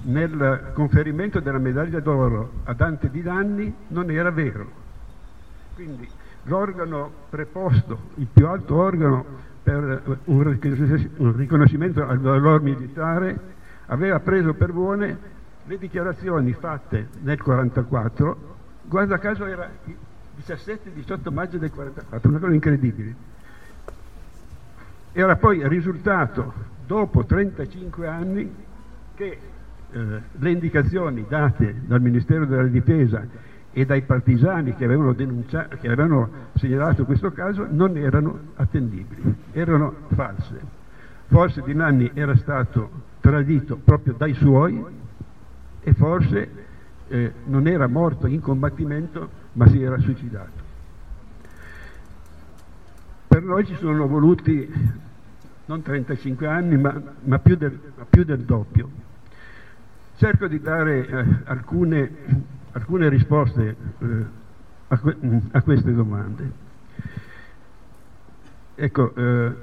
nel 0.02 0.70
conferimento 0.72 1.40
della 1.40 1.58
medaglia 1.58 2.00
d'oro 2.00 2.52
a 2.64 2.72
Dante 2.72 3.10
di 3.10 3.22
Danni 3.22 3.72
non 3.88 4.10
era 4.10 4.30
vero. 4.30 4.78
Quindi 5.74 6.08
l'organo 6.44 7.10
preposto, 7.28 7.98
il 8.14 8.26
più 8.32 8.46
alto 8.46 8.76
organo 8.76 9.24
per 9.62 10.18
un 10.24 10.58
riconoscimento 11.36 12.06
al 12.06 12.18
valore 12.18 12.62
militare, 12.62 13.38
aveva 13.86 14.20
preso 14.20 14.54
per 14.54 14.72
buone 14.72 15.18
le 15.64 15.78
dichiarazioni 15.78 16.52
fatte 16.52 17.08
nel 17.20 17.38
1944, 17.38 18.56
guarda 18.84 19.18
caso 19.18 19.44
era 19.44 19.68
17-18 20.38 21.32
maggio 21.32 21.58
del 21.58 21.70
1944, 21.70 22.28
una 22.28 22.38
cosa 22.38 22.52
incredibile. 22.52 23.14
Era 25.12 25.36
poi 25.36 25.66
risultato, 25.68 26.52
dopo 26.86 27.24
35 27.24 28.06
anni, 28.06 28.54
che 29.14 29.38
eh, 29.92 30.20
le 30.30 30.50
indicazioni 30.50 31.24
date 31.28 31.82
dal 31.86 32.00
Ministero 32.00 32.46
della 32.46 32.66
Difesa 32.66 33.26
e 33.72 33.84
dai 33.84 34.02
partigiani 34.02 34.74
che 34.74 34.84
avevano, 34.84 35.14
che 35.14 35.88
avevano 35.88 36.30
segnalato 36.54 37.04
questo 37.04 37.30
caso 37.32 37.66
non 37.70 37.96
erano 37.96 38.38
attendibili, 38.56 39.34
erano 39.52 39.94
false. 40.14 40.78
Forse 41.26 41.62
Di 41.62 41.74
Nanni 41.74 42.10
era 42.14 42.36
stato 42.36 42.90
tradito 43.20 43.76
proprio 43.76 44.14
dai 44.14 44.34
suoi 44.34 44.84
e 45.82 45.92
forse 45.94 46.48
eh, 47.08 47.32
non 47.44 47.66
era 47.66 47.86
morto 47.86 48.26
in 48.26 48.40
combattimento 48.40 49.28
ma 49.52 49.68
si 49.68 49.82
era 49.82 49.98
suicidato. 49.98 50.68
Per 53.28 53.42
noi 53.42 53.64
ci 53.64 53.76
sono 53.76 54.08
voluti 54.08 54.68
non 55.70 55.82
35 55.82 56.46
anni, 56.48 56.76
ma, 56.76 57.00
ma, 57.22 57.38
più, 57.38 57.56
del, 57.56 57.78
ma 57.96 58.04
più, 58.04 58.24
del, 58.24 58.40
doppio. 58.40 58.90
Cerco 60.20 60.48
di 60.48 60.60
dare 60.60 61.06
eh, 61.06 61.24
alcune, 61.44 62.10
alcune, 62.72 63.08
risposte 63.08 63.74
eh, 64.00 64.24
a, 64.88 64.98
que, 64.98 65.16
a, 65.52 65.62
queste 65.62 65.94
domande. 65.94 66.52
Ecco, 68.74 69.14
eh, 69.14 69.54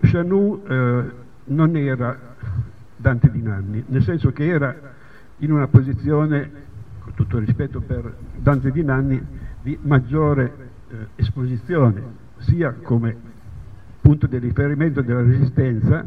Chanou 0.00 0.62
eh, 0.66 1.04
non 1.44 1.76
era 1.76 2.18
Dante 2.96 3.30
di 3.30 3.42
Nanni, 3.42 3.84
nel 3.88 4.02
senso 4.02 4.32
che 4.32 4.46
era 4.46 4.74
in 5.36 5.52
una 5.52 5.66
posizione 5.66 6.50
con 7.00 7.12
tutto 7.12 7.36
rispetto 7.36 7.82
per 7.82 8.10
Dante 8.36 8.70
di 8.70 8.82
Nanni, 8.82 9.22
di 9.60 9.78
maggiore 9.82 10.70
eh, 10.88 10.96
esposizione, 11.16 12.02
sia 12.38 12.72
come 12.72 13.14
punto 14.00 14.26
di 14.26 14.38
riferimento 14.38 15.02
della 15.02 15.20
resistenza, 15.20 16.06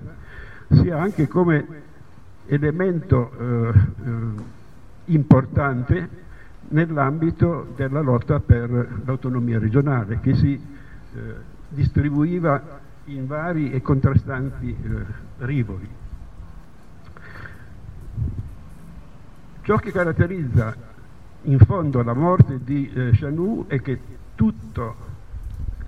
sia 0.71 0.99
anche 0.99 1.27
come 1.27 1.82
elemento 2.45 3.31
eh, 3.31 3.79
eh, 4.05 4.11
importante 5.05 6.21
nell'ambito 6.69 7.73
della 7.75 8.01
lotta 8.01 8.39
per 8.39 9.01
l'autonomia 9.05 9.59
regionale 9.59 10.19
che 10.19 10.35
si 10.35 10.53
eh, 10.53 11.19
distribuiva 11.69 12.81
in 13.05 13.27
vari 13.27 13.71
e 13.71 13.81
contrastanti 13.81 14.69
eh, 14.69 15.05
rivoli. 15.45 15.87
Ciò 19.61 19.77
che 19.77 19.91
caratterizza 19.91 20.75
in 21.43 21.59
fondo 21.59 22.01
la 22.03 22.13
morte 22.13 22.59
di 22.63 22.89
eh, 22.93 23.11
Chanou 23.13 23.65
è 23.67 23.81
che 23.81 23.99
tutto 24.35 24.95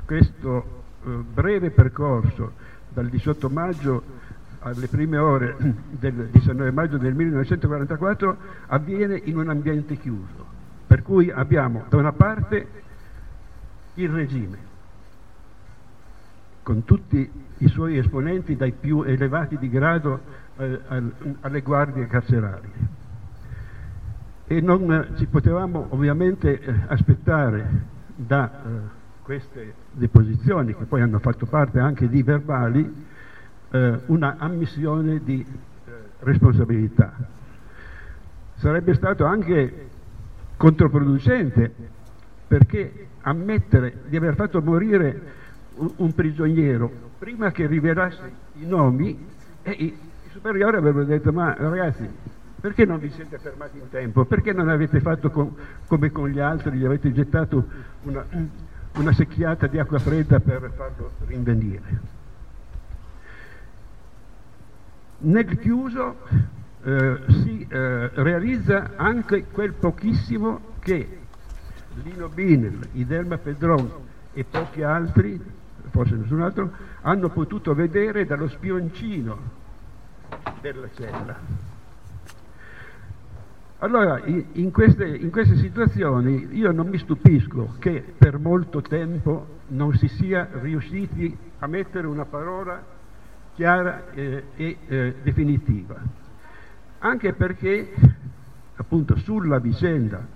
questo 0.06 0.84
eh, 1.04 1.10
breve 1.10 1.72
percorso 1.72 2.54
dal 2.90 3.08
18 3.08 3.50
maggio 3.50 4.04
alle 4.70 4.88
prime 4.88 5.18
ore 5.18 5.56
del 5.90 6.30
19 6.32 6.72
maggio 6.72 6.98
del 6.98 7.14
1944 7.14 8.38
avviene 8.68 9.22
in 9.24 9.38
un 9.38 9.50
ambiente 9.50 9.96
chiuso, 9.98 10.46
per 10.88 11.04
cui 11.04 11.30
abbiamo 11.30 11.86
da 11.88 11.98
una 11.98 12.12
parte 12.12 12.84
il 13.96 14.10
regime, 14.10 14.58
con 16.64 16.84
tutti 16.84 17.30
i 17.60 17.68
suoi 17.68 17.98
esponenti 17.98 18.56
dai 18.56 18.72
più 18.72 19.04
elevati 19.04 19.58
di 19.58 19.70
grado 19.70 20.20
eh, 20.58 20.80
alle 21.42 21.62
guardie 21.62 22.08
carcerarie 22.08 23.04
e 24.48 24.62
non 24.62 25.14
ci 25.18 25.26
potevamo 25.26 25.88
ovviamente 25.90 26.60
eh, 26.60 26.74
aspettare 26.88 27.94
da 28.16 28.52
eh, 28.52 28.70
queste 29.22 29.74
deposizioni, 29.92 30.76
che 30.76 30.86
poi 30.86 31.02
hanno 31.02 31.20
fatto 31.20 31.46
parte 31.46 31.80
anche 31.80 32.08
di 32.08 32.22
verbali, 32.22 33.06
eh, 33.72 34.00
una 34.08 34.36
ammissione 34.38 35.22
di 35.24 35.46
eh, 35.46 35.92
responsabilità. 36.20 37.14
Sarebbe 38.56 38.94
stato 38.94 39.26
anche 39.26 39.90
controproducente 40.58 41.74
perché 42.48 43.08
ammettere 43.22 44.02
di 44.08 44.16
aver 44.16 44.36
fatto 44.36 44.62
morire 44.62 45.22
un, 45.76 45.92
un 45.98 46.14
prigioniero 46.14 46.92
prima 47.18 47.52
che 47.52 47.66
rivelasse 47.68 48.32
i 48.54 48.66
nomi, 48.66 49.18
e 49.62 49.72
i, 49.72 49.98
superiori 50.32 50.78
avrebbero 50.78 51.06
detto 51.06 51.32
ma 51.32 51.56
ragazzi 51.58 52.08
perché 52.60 52.84
non 52.86 53.00
vi 53.00 53.12
siete 53.12 53.38
fermati 53.38 53.78
in 53.78 53.90
tempo? 53.90 54.26
Perché 54.26 54.52
non 54.52 54.70
avete 54.70 55.00
fatto 55.00 55.30
con, 55.30 55.56
come 55.88 56.12
con 56.12 56.30
gli 56.30 56.40
altri, 56.40 56.78
gli 56.78 56.86
avete 56.86 57.14
gettato 57.14 57.64
una, 58.04 58.26
una 58.96 59.14
secchiata 59.14 59.68
di 59.68 59.78
acqua 59.78 60.00
fredda 60.00 60.40
per 60.40 60.72
farlo 60.76 61.12
rinvenire? 61.28 62.15
Nel 65.18 65.58
chiuso 65.60 66.18
eh, 66.84 67.20
si 67.28 67.66
eh, 67.70 68.10
realizza 68.14 68.92
anche 68.96 69.46
quel 69.46 69.74
pochissimo 69.74 70.74
che 70.80 71.20
Lino 72.04 72.28
Binel, 72.28 72.90
Idelma 72.94 73.38
Pedron 73.38 73.90
e 74.34 74.44
pochi 74.44 74.84
altri, 74.84 75.42
forse 75.90 76.16
nessun 76.16 76.42
altro, 76.42 76.72
hanno 77.02 77.30
potuto 77.30 77.74
vedere 77.74 78.26
dallo 78.26 78.50
spioncino 78.50 79.38
della 80.62 80.90
cella. 80.94 81.64
Allora, 83.80 84.22
in 84.26 84.72
queste, 84.72 85.06
in 85.06 85.30
queste, 85.32 85.58
situazioni 85.58 86.50
io 86.52 86.72
non 86.72 86.88
mi 86.88 86.98
stupisco 86.98 87.76
che 87.80 88.04
per 88.18 88.38
molto 88.38 88.82
tempo 88.82 89.60
non 89.68 89.96
si 89.96 90.08
sia 90.08 90.48
riusciti 90.62 91.36
a 91.60 91.68
mettere 91.68 92.08
una 92.08 92.26
parola 92.26 92.95
chiara 93.56 94.12
eh, 94.12 94.44
e 94.56 94.78
eh, 94.88 95.16
definitiva, 95.24 95.96
anche 97.00 97.34
perché 97.34 97.94
appunto 98.76 99.16
sulla 99.18 99.60
vicenda 99.60 100.28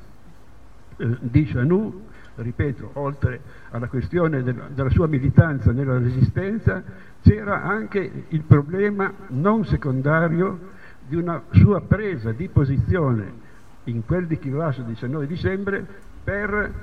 eh, 0.95 1.17
di 1.19 1.45
Chanou, 1.45 2.07
ripeto, 2.35 2.91
oltre 2.93 3.41
alla 3.71 3.87
questione 3.87 4.41
della, 4.41 4.67
della 4.73 4.89
sua 4.89 5.07
militanza 5.07 5.71
nella 5.73 5.97
resistenza, 5.97 6.81
c'era 7.21 7.61
anche 7.61 8.25
il 8.29 8.41
problema 8.43 9.11
non 9.27 9.65
secondario 9.65 10.77
di 11.05 11.15
una 11.15 11.43
sua 11.51 11.81
presa 11.81 12.31
di 12.31 12.47
posizione 12.47 13.47
in 13.85 14.05
quel 14.05 14.27
di 14.27 14.39
Chivasso 14.39 14.81
19 14.83 15.27
dicembre 15.27 15.85
per 16.23 16.73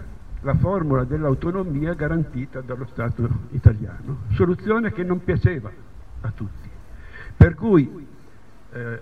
la 0.40 0.54
formula 0.54 1.04
dell'autonomia 1.04 1.94
garantita 1.94 2.60
dallo 2.60 2.86
Stato 2.90 3.26
italiano, 3.52 4.18
soluzione 4.32 4.92
che 4.92 5.02
non 5.02 5.24
piaceva 5.24 5.70
a 6.22 6.30
tutti. 6.30 6.68
Per 7.36 7.54
cui 7.54 8.06
eh, 8.72 9.00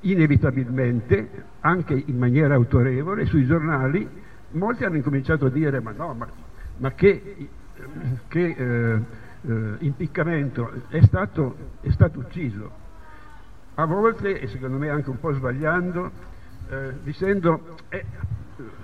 inevitabilmente, 0.00 1.44
anche 1.60 1.94
in 1.94 2.18
maniera 2.18 2.54
autorevole, 2.54 3.26
sui 3.26 3.46
giornali, 3.46 4.08
molti 4.50 4.84
hanno 4.84 4.96
incominciato 4.96 5.46
a 5.46 5.50
dire 5.50 5.80
ma 5.80 5.92
no, 5.92 6.14
ma, 6.14 6.28
ma 6.78 6.92
che, 6.92 7.48
che 8.28 8.46
eh, 8.46 9.00
eh, 9.48 9.74
impiccamento, 9.78 10.82
è 10.88 11.02
stato, 11.02 11.56
è 11.80 11.90
stato 11.90 12.18
ucciso 12.20 12.84
a 13.74 13.84
volte, 13.84 14.40
e 14.40 14.46
secondo 14.48 14.78
me 14.78 14.88
anche 14.88 15.10
un 15.10 15.18
po' 15.18 15.32
sbagliando, 15.32 16.10
eh, 16.68 16.92
dicendo 17.02 17.76
eh, 17.88 18.04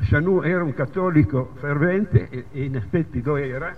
Chanou 0.03 0.43
era 0.43 0.63
un 0.63 0.75
cattolico 0.75 1.53
fervente 1.59 2.29
e, 2.29 2.45
e 2.53 2.65
in 2.65 2.77
effetti 2.77 3.23
lo 3.23 3.37
era, 3.37 3.75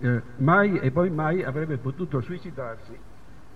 eh, 0.00 0.22
mai 0.36 0.78
e 0.78 0.90
poi 0.90 1.10
mai 1.10 1.42
avrebbe 1.42 1.76
potuto 1.76 2.20
suicidarsi 2.20 2.96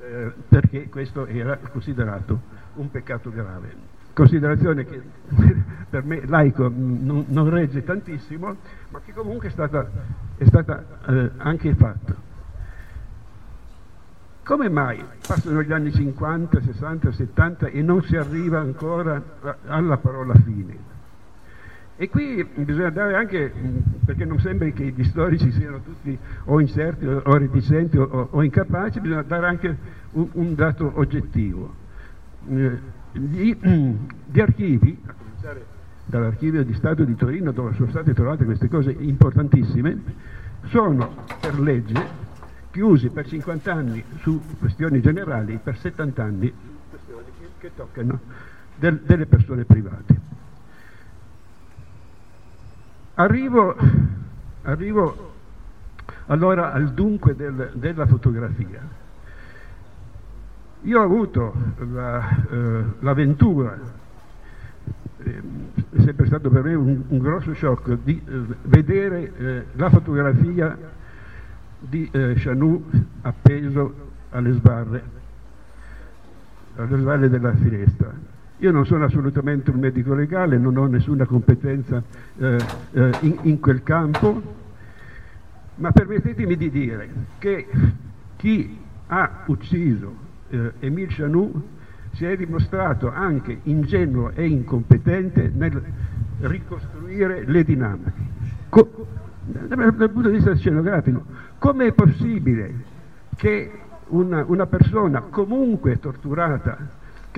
eh, 0.01 0.33
perché 0.49 0.89
questo 0.89 1.27
era 1.27 1.57
considerato 1.57 2.41
un 2.75 2.91
peccato 2.91 3.31
grave. 3.31 3.97
considerazione 4.13 4.85
che 4.85 5.01
per 5.91 6.05
me 6.05 6.27
laico 6.27 6.71
non, 6.75 7.25
non 7.29 7.51
regge 7.51 7.85
tantissimo, 7.85 8.57
ma 8.91 9.01
che 9.05 9.13
comunque 9.13 9.49
è 9.49 9.51
stata, 9.51 9.89
è 10.37 10.45
stata 10.45 10.85
eh, 11.07 11.31
anche 11.37 11.75
fatta. 11.75 12.27
Come 14.45 14.71
mai 14.71 15.05
passano 15.27 15.63
gli 15.63 15.73
anni 15.73 15.93
50, 15.93 16.61
60, 16.61 17.13
70 17.13 17.67
e 17.67 17.83
non 17.83 18.03
si 18.03 18.17
arriva 18.17 18.59
ancora 18.59 19.23
alla 19.67 19.99
parola 19.99 20.35
fine? 20.35 20.98
E 22.01 22.09
qui 22.09 22.47
bisogna 22.55 22.91
dare 22.91 23.17
anche, 23.17 23.53
perché 24.05 24.25
non 24.25 24.39
sembri 24.39 24.73
che 24.73 24.85
gli 24.85 25.03
storici 25.03 25.51
siano 25.51 25.81
tutti 25.81 26.17
o 26.45 26.61
incerti 26.61 27.05
o 27.05 27.37
reticenti 27.37 27.99
o, 27.99 28.29
o 28.31 28.41
incapaci, 28.45 29.01
bisogna 29.01 29.23
dare 29.23 29.47
anche 29.49 29.77
un, 30.13 30.29
un 30.35 30.55
dato 30.55 30.93
oggettivo. 30.95 31.75
Eh, 32.49 32.79
gli, 33.11 33.51
gli 34.31 34.41
archivi, 34.41 34.97
a 35.07 35.13
cominciare 35.13 35.65
dall'archivio 36.05 36.63
di 36.63 36.73
Stato 36.75 37.03
di 37.03 37.17
Torino 37.17 37.51
dove 37.51 37.75
sono 37.75 37.91
state 37.91 38.15
trovate 38.15 38.45
queste 38.45 38.69
cose 38.69 38.93
importantissime, 38.93 40.01
sono 40.67 41.25
per 41.41 41.59
legge 41.59 42.27
chiusi 42.71 43.09
per 43.09 43.27
50 43.27 43.73
anni 43.73 44.05
su 44.21 44.41
questioni 44.61 45.01
generali, 45.01 45.59
per 45.61 45.77
70 45.77 46.23
anni 46.23 46.53
questioni 46.91 47.25
che, 47.41 47.49
che 47.59 47.71
toccano 47.75 48.21
del, 48.77 49.01
delle 49.05 49.27
persone 49.27 49.65
private. 49.65 50.18
Arrivo, 53.21 53.75
arrivo 54.63 55.33
allora 56.27 56.73
al 56.73 56.93
dunque 56.93 57.35
del, 57.35 57.73
della 57.75 58.07
fotografia. 58.07 58.81
Io 60.83 61.01
ho 61.01 61.03
avuto 61.03 61.53
la, 61.93 62.47
eh, 62.49 62.85
l'avventura, 63.01 63.77
eh, 65.25 65.43
è 65.91 66.01
sempre 66.01 66.27
stato 66.27 66.49
per 66.49 66.63
me 66.63 66.75
un, 66.75 67.03
un 67.09 67.19
grosso 67.19 67.53
shock, 67.55 67.99
di 68.05 68.23
eh, 68.25 68.41
vedere 68.63 69.33
eh, 69.37 69.65
la 69.73 69.91
fotografia 69.91 70.79
di 71.81 72.09
eh, 72.13 72.35
Chanou 72.37 72.85
appeso 73.23 73.95
alle 74.31 74.53
sbarre, 74.53 75.03
alle 76.77 76.99
sbarre 76.99 77.29
della 77.29 77.53
finestra. 77.57 78.37
Io 78.61 78.73
non 78.73 78.85
sono 78.87 79.05
assolutamente 79.05 79.71
un 79.71 79.79
medico 79.79 80.15
legale, 80.15 80.59
non 80.59 80.77
ho 80.77 80.87
nessuna 80.87 81.25
competenza 81.27 82.03
eh, 82.39 82.57
eh, 82.93 83.11
in, 83.21 83.39
in, 83.43 83.61
quel 83.61 83.85
campo, 83.85 84.43
ma 85.77 85.93
permettetemi 85.93 86.57
di 86.57 86.69
dire 86.69 87.09
che 87.39 87.69
chi 88.35 88.77
ha 89.07 89.45
ucciso 89.47 90.13
eh, 90.51 90.73
Emile 90.81 91.07
Chanou 91.09 91.69
si 92.15 92.25
è 92.25 92.37
dimostrato 92.37 93.13
anche 93.13 93.61
ingenuo 93.63 94.33
e 94.35 94.49
incompetente 94.49 95.53
nel 95.55 95.81
ricostruire 96.41 97.45
le 97.47 97.63
dinamiche. 97.63 98.13
Co- 98.71 99.07
dal 99.45 100.11
punto 100.11 100.29
di 100.29 100.35
vista 100.35 100.57
scenografico, 100.57 101.25
come 101.59 101.87
è 101.87 101.93
possibile 101.93 102.75
che 103.37 103.71
una, 104.09 104.45
una 104.47 104.67
persona 104.67 105.21
comunque 105.21 105.99
torturata, 106.01 106.77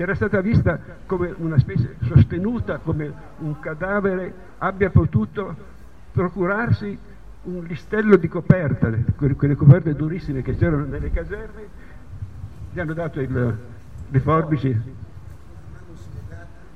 che 0.01 0.07
era 0.07 0.15
stata 0.15 0.41
vista 0.41 0.79
come 1.05 1.31
una 1.37 1.59
specie 1.59 1.95
sostenuta 2.07 2.79
come 2.79 3.13
un 3.37 3.59
cadavere, 3.59 4.33
abbia 4.57 4.89
potuto 4.89 5.55
procurarsi 6.11 6.97
un 7.43 7.63
listello 7.65 8.15
di 8.15 8.27
coperta, 8.27 8.89
quelle 9.15 9.55
coperte 9.55 9.93
durissime 9.93 10.41
che 10.41 10.57
c'erano 10.57 10.85
nelle 10.85 11.11
caserme, 11.11 11.67
gli 12.71 12.79
hanno 12.79 12.93
dato 12.93 13.19
il, 13.19 13.57
le 14.09 14.19
forbici 14.19 14.81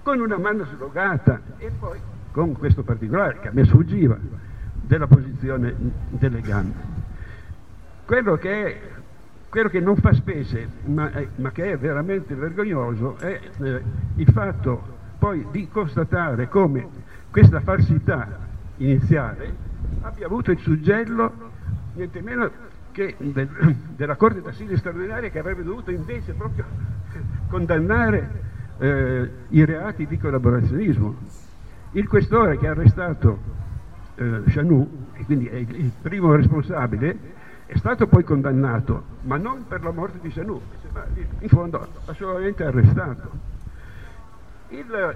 con 0.03 0.19
una 0.19 0.37
mano 0.37 0.65
slogata 0.65 1.41
e 1.57 1.71
poi 1.79 1.97
con 2.31 2.53
questo 2.53 2.83
particolare 2.83 3.39
che 3.39 3.47
a 3.47 3.51
me 3.51 3.65
sfuggiva 3.65 4.19
della 4.71 5.07
posizione 5.07 5.73
delle 6.09 6.41
gambe. 6.41 6.93
Quello 8.05 8.35
che, 8.35 8.65
è, 8.65 8.81
quello 9.55 9.69
che 9.69 9.79
non 9.79 9.95
fa 9.95 10.11
specie, 10.11 10.67
ma, 10.83 11.09
ma, 11.37 11.49
che 11.51 11.71
è 11.71 11.77
veramente 11.77 12.35
vergognoso, 12.35 13.15
è 13.19 13.39
eh, 13.61 13.81
il 14.15 14.27
fatto 14.33 14.83
poi 15.17 15.47
di 15.49 15.69
constatare 15.69 16.49
come 16.49 16.85
questa 17.31 17.61
falsità 17.61 18.37
iniziale 18.77 19.53
abbia 20.01 20.25
avuto 20.25 20.51
il 20.51 20.59
suggello 20.59 21.31
niente 21.93 22.21
meno 22.21 22.51
che 22.91 23.15
del, 23.17 23.47
della 23.95 24.17
Corte 24.17 24.41
d'Assise 24.41 24.75
straordinaria 24.75 25.29
che 25.29 25.39
avrebbe 25.39 25.63
dovuto 25.63 25.89
invece 25.89 26.33
proprio 26.33 26.65
condannare 27.47 28.29
eh, 28.79 29.29
i 29.49 29.63
reati 29.63 30.05
di 30.05 30.17
collaborazionismo. 30.17 31.15
Il 31.93 32.09
questore 32.09 32.57
che 32.57 32.67
ha 32.67 32.71
arrestato 32.71 33.39
eh, 34.15 34.41
Chanou, 34.47 35.07
e 35.13 35.23
quindi 35.23 35.45
è 35.47 35.55
il, 35.55 35.91
primo 36.01 36.35
responsabile, 36.35 37.34
è 37.67 37.77
stato 37.77 38.07
poi 38.07 38.23
condannato, 38.23 39.03
ma 39.21 39.37
non 39.37 39.65
per 39.67 39.83
la 39.83 39.91
morte 39.91 40.19
di 40.21 40.29
Chanou, 40.29 40.61
in 41.39 41.49
fondo 41.49 41.87
ha 42.05 42.13
solamente 42.13 42.63
arrestato. 42.63 43.31
Il 44.69 45.15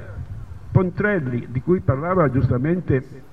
Pontrelli, 0.72 1.48
di 1.50 1.62
cui 1.62 1.80
parlava 1.80 2.30
giustamente 2.32 3.28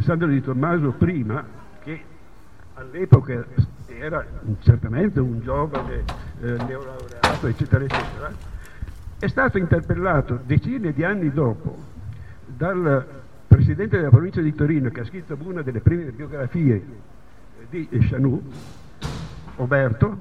Sandro 0.00 0.28
Di 0.28 0.42
Tommaso 0.42 0.90
prima, 0.92 1.42
che 1.82 2.02
all'epoca 2.74 3.44
era 3.86 4.24
certamente 4.60 5.20
un 5.20 5.40
giovane 5.40 6.04
eh, 6.40 6.56
neolaureato, 6.66 7.46
eccetera, 7.46 7.84
eccetera, 7.84 8.32
è 9.18 9.26
stato 9.26 9.58
interpellato 9.58 10.40
decine 10.44 10.92
di 10.92 11.04
anni 11.04 11.30
dopo 11.30 11.76
dal 12.46 13.06
presidente 13.46 13.96
della 13.96 14.10
provincia 14.10 14.40
di 14.40 14.54
Torino, 14.54 14.90
che 14.90 15.00
ha 15.00 15.04
scritto 15.04 15.36
una 15.40 15.62
delle 15.62 15.80
prime 15.80 16.10
biografie 16.10 16.82
di 17.70 17.88
Chanou, 18.08 18.42
Oberto, 19.56 20.18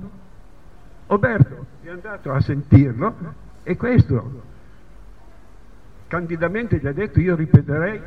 Oberto 1.07 1.65
è 1.81 1.89
andato 1.89 2.31
a 2.31 2.39
sentirlo 2.39 3.15
e 3.63 3.75
questo 3.75 4.43
candidamente 6.07 6.77
gli 6.77 6.87
ha 6.87 6.93
detto 6.93 7.19
io 7.19 7.35
ripeterei 7.35 8.01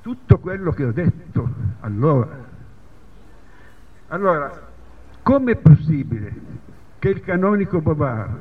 tutto 0.00 0.38
quello 0.38 0.72
che 0.72 0.84
ho 0.84 0.92
detto 0.92 1.48
allora. 1.80 2.44
Allora, 4.08 4.68
com'è 5.22 5.56
possibile 5.56 6.32
che 6.98 7.08
il 7.08 7.20
canonico 7.20 7.80
Bovar, 7.80 8.36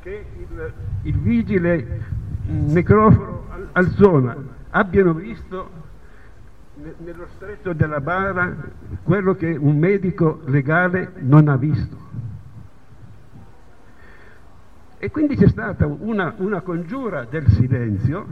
che 0.00 0.26
il, 0.36 0.72
il 1.02 1.18
vigile 1.18 2.02
necroforo 2.46 3.48
Alzona 3.72 4.36
abbiano 4.70 5.14
visto 5.14 5.83
nello 6.74 7.28
stretto 7.36 7.72
della 7.72 8.00
bara 8.00 8.52
quello 9.02 9.34
che 9.34 9.54
un 9.56 9.78
medico 9.78 10.40
legale 10.46 11.12
non 11.20 11.48
ha 11.48 11.56
visto. 11.56 12.02
E 14.98 15.10
quindi 15.10 15.36
c'è 15.36 15.48
stata 15.48 15.86
una, 15.86 16.34
una 16.38 16.62
congiura 16.62 17.26
del 17.28 17.46
silenzio, 17.48 18.26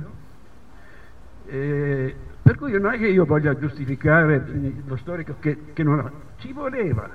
eh, 1.46 2.14
per 2.40 2.56
cui 2.56 2.72
non 2.72 2.92
è 2.92 2.98
che 2.98 3.08
io 3.08 3.26
voglia 3.26 3.56
giustificare 3.56 4.42
lo 4.86 4.96
storico 4.96 5.36
che, 5.38 5.72
che 5.74 5.82
non 5.82 5.98
ha, 5.98 6.10
ci 6.38 6.52
voleva, 6.52 7.08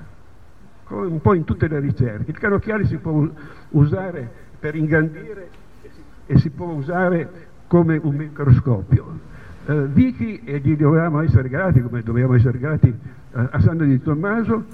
come 0.84 1.06
un 1.06 1.20
po' 1.20 1.34
in 1.34 1.44
tutte 1.44 1.66
le 1.66 1.80
ricerche. 1.80 2.30
Il 2.30 2.38
canocchiale 2.38 2.86
si 2.86 2.96
può 2.98 3.28
usare 3.70 4.30
per 4.60 4.76
ingrandire 4.76 5.48
e 5.82 5.90
si, 5.92 6.02
e 6.26 6.38
si 6.38 6.50
può 6.50 6.66
usare 6.68 7.46
come 7.66 7.98
un 8.00 8.14
microscopio. 8.14 9.36
Eh, 9.68 9.86
Vicky, 9.88 10.40
e 10.44 10.60
gli 10.60 10.78
dovevamo 10.78 11.20
essere 11.20 11.50
grati, 11.50 11.82
come 11.82 12.02
dobbiamo 12.02 12.32
essere 12.32 12.58
grati 12.58 12.88
eh, 12.88 13.48
a 13.50 13.60
Sandro 13.60 13.84
di 13.84 14.00
Tommaso, 14.00 14.64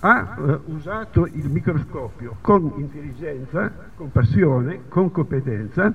ha 0.00 0.36
eh, 0.36 0.58
usato 0.64 1.26
il 1.26 1.48
microscopio 1.48 2.34
con 2.40 2.72
intelligenza, 2.78 3.70
con 3.94 4.10
passione, 4.10 4.88
con 4.88 5.12
competenza, 5.12 5.94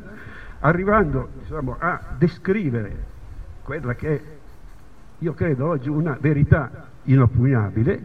arrivando 0.61 1.31
diciamo, 1.41 1.75
a 1.77 1.99
descrivere 2.17 2.95
quella 3.61 3.93
che 3.93 4.15
è, 4.15 4.21
io 5.19 5.33
credo 5.33 5.67
oggi, 5.67 5.89
una 5.89 6.17
verità 6.17 6.87
inoppugnabile, 7.03 8.03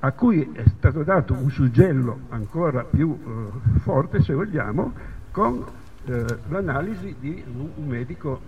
a 0.00 0.10
cui 0.10 0.50
è 0.54 0.64
stato 0.76 1.04
dato 1.04 1.34
un 1.34 1.50
suggello 1.50 2.18
ancora 2.30 2.82
più 2.82 3.16
eh, 3.16 3.78
forte, 3.78 4.22
se 4.22 4.34
vogliamo, 4.34 4.92
con 5.30 5.64
eh, 6.08 6.38
l'analisi 6.48 7.14
di 7.20 7.42
un, 7.54 7.86
medico, 7.86 8.40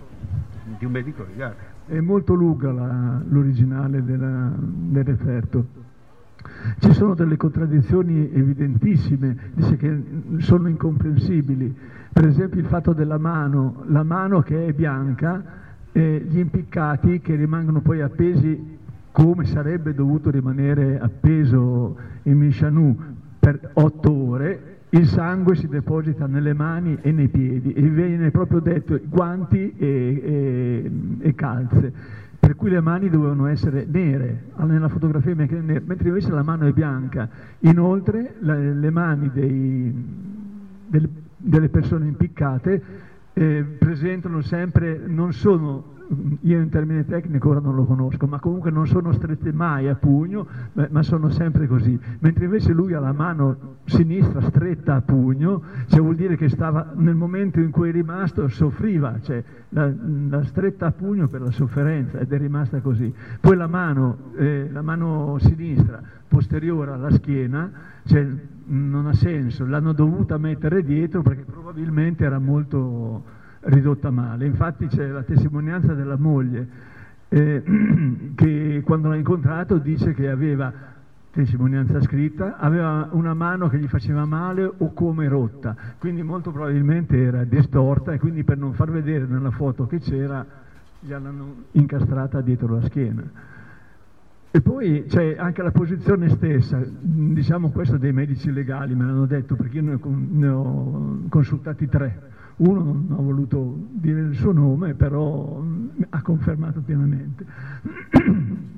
di 0.77 0.85
un 0.85 0.91
medico 0.91 1.23
legale. 1.23 1.55
È 1.85 1.99
molto 1.99 2.33
lunga 2.33 2.71
la, 2.71 3.21
l'originale 3.27 4.03
della, 4.03 4.51
del 4.57 5.03
referto. 5.03 5.79
Ci 6.79 6.93
sono 6.93 7.13
delle 7.13 7.37
contraddizioni 7.37 8.31
evidentissime, 8.33 9.51
dice 9.53 9.77
che 9.77 10.03
sono 10.39 10.67
incomprensibili. 10.67 11.73
Per 12.11 12.25
esempio 12.25 12.59
il 12.59 12.65
fatto 12.65 12.93
della 12.93 13.19
mano, 13.19 13.83
la 13.87 14.03
mano 14.03 14.41
che 14.41 14.65
è 14.65 14.73
bianca, 14.73 15.59
e 15.91 16.25
gli 16.27 16.39
impiccati 16.39 17.19
che 17.19 17.35
rimangono 17.35 17.81
poi 17.81 18.01
appesi 18.01 18.79
come 19.11 19.45
sarebbe 19.45 19.93
dovuto 19.93 20.29
rimanere 20.29 20.99
appeso 20.99 21.97
in 22.23 22.37
Mishanou 22.37 22.97
per 23.39 23.71
otto 23.73 24.11
ore, 24.11 24.70
il 24.93 25.07
sangue 25.07 25.55
si 25.55 25.67
deposita 25.67 26.25
nelle 26.25 26.53
mani 26.53 26.97
e 27.01 27.11
nei 27.11 27.29
piedi 27.29 27.73
e 27.73 27.81
viene 27.81 28.29
proprio 28.31 28.59
detto 28.59 28.99
guanti 29.05 29.73
e, 29.77 30.21
e, 30.23 30.91
e 31.19 31.35
calze 31.35 31.93
per 32.41 32.55
cui 32.55 32.71
le 32.71 32.81
mani 32.81 33.07
dovevano 33.07 33.45
essere 33.45 33.85
nere, 33.87 34.45
nella 34.57 34.89
fotografia 34.89 35.35
mentre 35.35 36.07
invece 36.07 36.31
la 36.31 36.41
mano 36.41 36.65
è 36.65 36.71
bianca. 36.71 37.29
Inoltre 37.59 38.33
le, 38.39 38.73
le 38.73 38.89
mani 38.89 39.29
dei, 39.31 39.93
delle, 40.87 41.09
delle, 41.37 41.69
persone 41.69 42.07
impiccate 42.07 42.83
eh, 43.33 43.63
presentano 43.77 44.41
sempre, 44.41 45.03
non 45.05 45.33
sono 45.33 46.00
io 46.41 46.59
in 46.59 46.69
termine 46.69 47.05
tecnico 47.05 47.49
ora 47.49 47.59
non 47.59 47.75
lo 47.75 47.85
conosco, 47.85 48.27
ma 48.27 48.39
comunque 48.39 48.69
non 48.71 48.87
sono 48.87 49.13
strette 49.13 49.53
mai 49.53 49.87
a 49.87 49.95
pugno, 49.95 50.45
ma 50.89 51.03
sono 51.03 51.29
sempre 51.29 51.67
così. 51.67 51.97
Mentre 52.19 52.45
invece 52.45 52.73
lui 52.73 52.93
ha 52.93 52.99
la 52.99 53.13
mano 53.13 53.77
sinistra 53.85 54.41
stretta 54.41 54.95
a 54.95 55.01
pugno, 55.01 55.61
cioè 55.87 56.01
vuol 56.01 56.15
dire 56.15 56.35
che 56.35 56.49
stava 56.49 56.91
nel 56.95 57.15
momento 57.15 57.59
in 57.59 57.71
cui 57.71 57.89
è 57.89 57.91
rimasto 57.91 58.47
soffriva, 58.49 59.19
cioè 59.21 59.43
la, 59.69 59.91
la 60.29 60.43
stretta 60.43 60.87
a 60.87 60.91
pugno 60.91 61.27
per 61.27 61.41
la 61.41 61.51
sofferenza 61.51 62.19
ed 62.19 62.31
è 62.31 62.37
rimasta 62.37 62.81
così. 62.81 63.13
Poi 63.39 63.55
la 63.55 63.67
mano, 63.67 64.17
eh, 64.35 64.69
la 64.71 64.81
mano 64.81 65.37
sinistra 65.39 66.01
posteriore 66.27 66.91
alla 66.91 67.11
schiena, 67.11 67.71
cioè, 68.05 68.27
non 68.65 69.05
ha 69.07 69.13
senso, 69.13 69.65
l'hanno 69.65 69.91
dovuta 69.91 70.37
mettere 70.37 70.83
dietro 70.83 71.21
perché 71.21 71.43
probabilmente 71.43 72.23
era 72.23 72.39
molto 72.39 73.39
ridotta 73.61 74.09
male. 74.09 74.45
Infatti 74.45 74.87
c'è 74.87 75.07
la 75.07 75.23
testimonianza 75.23 75.93
della 75.93 76.17
moglie 76.17 76.67
eh, 77.29 77.63
che 78.35 78.81
quando 78.83 79.09
l'ha 79.09 79.15
incontrato 79.15 79.77
dice 79.77 80.13
che 80.13 80.29
aveva, 80.29 80.71
testimonianza 81.31 82.01
scritta, 82.01 82.57
aveva 82.57 83.07
una 83.11 83.33
mano 83.33 83.69
che 83.69 83.77
gli 83.77 83.87
faceva 83.87 84.25
male 84.25 84.63
o 84.65 84.93
come 84.93 85.27
rotta, 85.27 85.75
quindi 85.97 86.23
molto 86.23 86.51
probabilmente 86.51 87.17
era 87.17 87.43
distorta 87.43 88.11
e 88.11 88.19
quindi 88.19 88.43
per 88.43 88.57
non 88.57 88.73
far 88.73 88.91
vedere 88.91 89.25
nella 89.25 89.51
foto 89.51 89.87
che 89.87 89.99
c'era 89.99 90.45
gliel'hanno 90.99 91.55
incastrata 91.71 92.41
dietro 92.41 92.75
la 92.75 92.81
schiena. 92.83 93.23
E 94.53 94.59
poi 94.59 95.05
c'è 95.07 95.37
anche 95.37 95.61
la 95.61 95.71
posizione 95.71 96.27
stessa, 96.27 96.81
diciamo 96.83 97.69
questo 97.69 97.97
dei 97.97 98.11
medici 98.11 98.51
legali, 98.51 98.93
me 98.93 99.05
l'hanno 99.05 99.25
detto 99.25 99.55
perché 99.55 99.77
io 99.77 99.97
ne 100.03 100.47
ho 100.47 101.19
consultati 101.29 101.87
tre 101.87 102.29
uno 102.61 102.83
non 102.83 103.07
ha 103.11 103.21
voluto 103.21 103.87
dire 103.91 104.21
il 104.21 104.35
suo 104.35 104.51
nome, 104.51 104.93
però 104.93 105.61
mm, 105.61 105.87
ha 106.09 106.21
confermato 106.21 106.81
pienamente. 106.81 107.45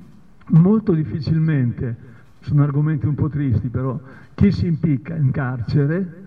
Molto 0.46 0.92
difficilmente, 0.92 1.96
sono 2.40 2.62
argomenti 2.62 3.06
un 3.06 3.14
po' 3.14 3.28
tristi, 3.28 3.68
però 3.68 3.98
chi 4.34 4.52
si 4.52 4.66
impicca 4.66 5.14
in 5.16 5.30
carcere 5.30 6.22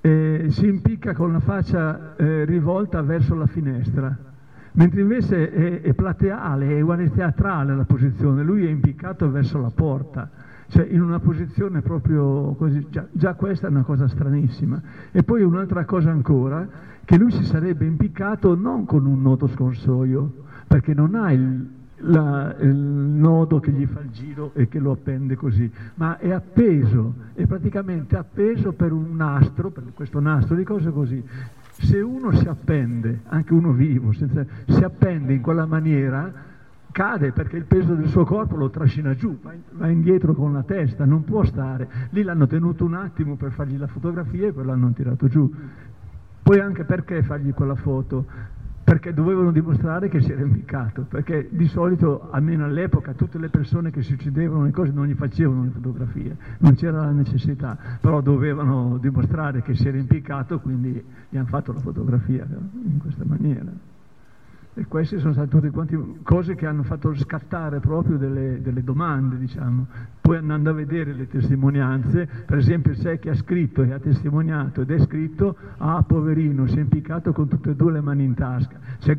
eh, 0.00 0.46
si 0.48 0.66
impicca 0.66 1.14
con 1.14 1.32
la 1.32 1.40
faccia 1.40 2.16
eh, 2.16 2.44
rivolta 2.44 3.02
verso 3.02 3.34
la 3.34 3.46
finestra, 3.46 4.16
mentre 4.72 5.00
invece 5.00 5.50
è, 5.50 5.80
è 5.82 5.92
plateale, 5.92 6.78
è 6.78 7.10
teatrale 7.10 7.74
la 7.74 7.84
posizione, 7.84 8.42
lui 8.42 8.64
è 8.66 8.70
impiccato 8.70 9.30
verso 9.30 9.58
la 9.60 9.70
porta 9.70 10.30
cioè 10.68 10.86
in 10.90 11.00
una 11.00 11.18
posizione 11.18 11.80
proprio 11.80 12.54
così, 12.54 12.86
già, 12.90 13.06
già, 13.10 13.34
questa 13.34 13.66
è 13.66 13.70
una 13.70 13.82
cosa 13.82 14.06
stranissima. 14.06 14.80
E 15.10 15.22
poi 15.22 15.42
un'altra 15.42 15.84
cosa 15.84 16.10
ancora, 16.10 16.68
che 17.04 17.16
lui 17.16 17.30
si 17.30 17.44
sarebbe 17.44 17.86
impiccato 17.86 18.54
non 18.54 18.84
con 18.84 19.06
un 19.06 19.22
nodo 19.22 19.46
scorsoio, 19.48 20.44
perché 20.66 20.92
non 20.92 21.14
ha 21.14 21.32
il, 21.32 21.66
la, 21.96 22.54
il 22.60 22.74
nodo 22.74 23.60
che 23.60 23.72
gli 23.72 23.86
fa 23.86 24.00
il 24.00 24.10
giro 24.10 24.52
e 24.54 24.68
che 24.68 24.78
lo 24.78 24.92
appende 24.92 25.36
così, 25.36 25.70
ma 25.94 26.18
è 26.18 26.30
appeso, 26.32 27.14
è 27.32 27.46
praticamente 27.46 28.16
appeso 28.16 28.72
per 28.72 28.92
un 28.92 29.16
nastro, 29.16 29.70
per 29.70 29.84
questo 29.94 30.20
nastro 30.20 30.54
di 30.54 30.64
cose 30.64 30.90
così. 30.90 31.24
Se 31.80 31.98
uno 32.00 32.32
si 32.32 32.46
appende, 32.46 33.20
anche 33.28 33.54
uno 33.54 33.72
vivo, 33.72 34.12
senza, 34.12 34.44
si 34.66 34.82
appende 34.82 35.32
in 35.32 35.40
quella 35.40 35.64
maniera, 35.64 36.47
cade 36.92 37.32
perché 37.32 37.56
il 37.56 37.64
peso 37.64 37.94
del 37.94 38.08
suo 38.08 38.24
corpo 38.24 38.56
lo 38.56 38.70
trascina 38.70 39.14
giù, 39.14 39.38
va 39.72 39.88
indietro 39.88 40.34
con 40.34 40.52
la 40.52 40.62
testa, 40.62 41.04
non 41.04 41.24
può 41.24 41.44
stare. 41.44 41.88
Lì 42.10 42.22
l'hanno 42.22 42.46
tenuto 42.46 42.84
un 42.84 42.94
attimo 42.94 43.36
per 43.36 43.52
fargli 43.52 43.76
la 43.76 43.86
fotografia 43.86 44.48
e 44.48 44.52
poi 44.52 44.64
l'hanno 44.64 44.92
tirato 44.92 45.28
giù. 45.28 45.52
Poi 46.42 46.60
anche 46.60 46.84
perché 46.84 47.22
fargli 47.22 47.52
quella 47.52 47.74
foto? 47.74 48.24
Perché 48.82 49.12
dovevano 49.12 49.52
dimostrare 49.52 50.08
che 50.08 50.22
si 50.22 50.32
era 50.32 50.40
impiccato, 50.40 51.02
perché 51.02 51.48
di 51.50 51.66
solito, 51.66 52.30
almeno 52.30 52.64
all'epoca, 52.64 53.12
tutte 53.12 53.38
le 53.38 53.50
persone 53.50 53.90
che 53.90 54.02
si 54.02 54.14
uccidevano 54.14 54.64
le 54.64 54.70
cose 54.70 54.90
non 54.92 55.06
gli 55.06 55.14
facevano 55.14 55.64
le 55.64 55.70
fotografie, 55.70 56.34
non 56.60 56.74
c'era 56.74 57.02
la 57.02 57.10
necessità, 57.10 57.76
però 58.00 58.22
dovevano 58.22 58.96
dimostrare 58.96 59.60
che 59.60 59.74
si 59.74 59.86
era 59.86 59.98
impiccato, 59.98 60.58
quindi 60.60 61.04
gli 61.28 61.36
hanno 61.36 61.48
fatto 61.48 61.74
la 61.74 61.80
fotografia 61.80 62.46
in 62.46 62.98
questa 62.98 63.24
maniera. 63.26 63.70
E 64.78 64.86
queste 64.86 65.18
sono 65.18 65.32
state 65.32 65.48
tutte 65.48 65.70
quante 65.70 65.98
cose 66.22 66.54
che 66.54 66.64
hanno 66.64 66.84
fatto 66.84 67.12
scattare 67.16 67.80
proprio 67.80 68.16
delle, 68.16 68.62
delle, 68.62 68.84
domande, 68.84 69.36
diciamo. 69.36 69.86
Poi 70.20 70.36
andando 70.36 70.70
a 70.70 70.72
vedere 70.72 71.12
le 71.14 71.26
testimonianze, 71.26 72.28
per 72.46 72.58
esempio 72.58 72.92
c'è 72.92 73.18
chi 73.18 73.28
ha 73.28 73.34
scritto 73.34 73.82
e 73.82 73.92
ha 73.92 73.98
testimoniato 73.98 74.82
ed 74.82 74.92
è 74.92 75.00
scritto, 75.00 75.56
ah 75.78 76.04
poverino, 76.06 76.68
si 76.68 76.76
è 76.76 76.80
impiccato 76.80 77.32
con 77.32 77.48
tutte 77.48 77.70
e 77.70 77.74
due 77.74 77.90
le 77.90 78.00
mani 78.00 78.22
in 78.22 78.34
tasca. 78.34 78.78
Cioè, 79.00 79.18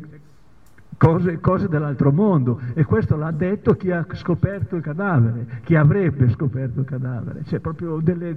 cose, 0.96 1.40
cose 1.40 1.68
dell'altro 1.68 2.10
mondo. 2.10 2.58
E 2.72 2.84
questo 2.84 3.16
l'ha 3.16 3.30
detto 3.30 3.74
chi 3.74 3.90
ha 3.90 4.06
scoperto 4.14 4.76
il 4.76 4.82
cadavere, 4.82 5.60
chi 5.64 5.76
avrebbe 5.76 6.30
scoperto 6.30 6.80
il 6.80 6.86
cadavere. 6.86 7.42
Cioè 7.44 7.60
proprio 7.60 8.00
delle 8.00 8.34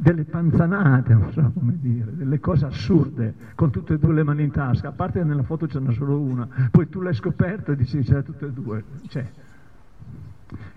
delle 0.00 0.24
panzanate, 0.24 1.12
non 1.12 1.32
so 1.32 1.50
come 1.52 1.76
dire, 1.80 2.14
delle 2.14 2.38
cose 2.38 2.66
assurde, 2.66 3.34
con 3.56 3.70
tutte 3.70 3.94
e 3.94 3.98
due 3.98 4.14
le 4.14 4.22
mani 4.22 4.44
in 4.44 4.52
tasca, 4.52 4.88
a 4.88 4.92
parte 4.92 5.18
che 5.18 5.24
nella 5.24 5.42
foto 5.42 5.66
ce 5.66 5.80
n'è 5.80 5.92
solo 5.92 6.20
una, 6.20 6.48
poi 6.70 6.88
tu 6.88 7.00
l'hai 7.00 7.14
scoperto 7.14 7.72
e 7.72 7.76
dici 7.76 7.98
c'è 8.02 8.22
tutte 8.22 8.46
e 8.46 8.52
due. 8.52 8.84
Cioè, 9.08 9.28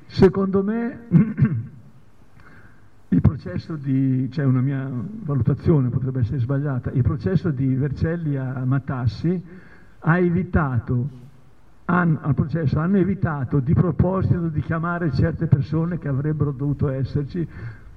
secondo 0.07 0.63
me 0.63 1.05
il 3.09 3.21
processo 3.21 3.75
di, 3.75 4.25
c'è 4.29 4.37
cioè 4.37 4.45
una 4.45 4.61
mia 4.61 4.89
valutazione, 4.89 5.89
potrebbe 5.89 6.21
essere 6.21 6.39
sbagliata, 6.39 6.89
il 6.89 7.03
processo 7.03 7.51
di 7.51 7.75
Vercelli 7.75 8.37
a 8.37 8.65
Matassi 8.65 9.39
ha 9.99 10.17
evitato, 10.17 11.19
al 11.85 12.33
processo 12.33 12.79
hanno 12.79 12.97
evitato 12.97 13.59
di 13.59 13.75
proposito 13.75 14.47
di 14.47 14.61
chiamare 14.61 15.11
certe 15.11 15.45
persone 15.45 15.99
che 15.99 16.07
avrebbero 16.07 16.51
dovuto 16.51 16.89
esserci 16.89 17.47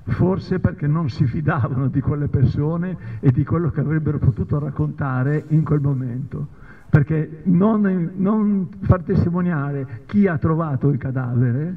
forse 0.04 0.58
perché 0.58 0.86
non 0.86 1.08
si 1.08 1.26
fidavano 1.26 1.88
di 1.88 2.00
quelle 2.00 2.28
persone 2.28 2.96
e 3.20 3.30
di 3.30 3.44
quello 3.44 3.70
che 3.70 3.80
avrebbero 3.80 4.18
potuto 4.18 4.58
raccontare 4.58 5.44
in 5.48 5.64
quel 5.64 5.80
momento. 5.80 6.62
Perché 6.88 7.40
non, 7.44 8.12
non 8.16 8.68
far 8.82 9.02
testimoniare 9.02 10.02
chi 10.06 10.26
ha 10.26 10.38
trovato 10.38 10.90
il 10.90 10.98
cadavere 10.98 11.74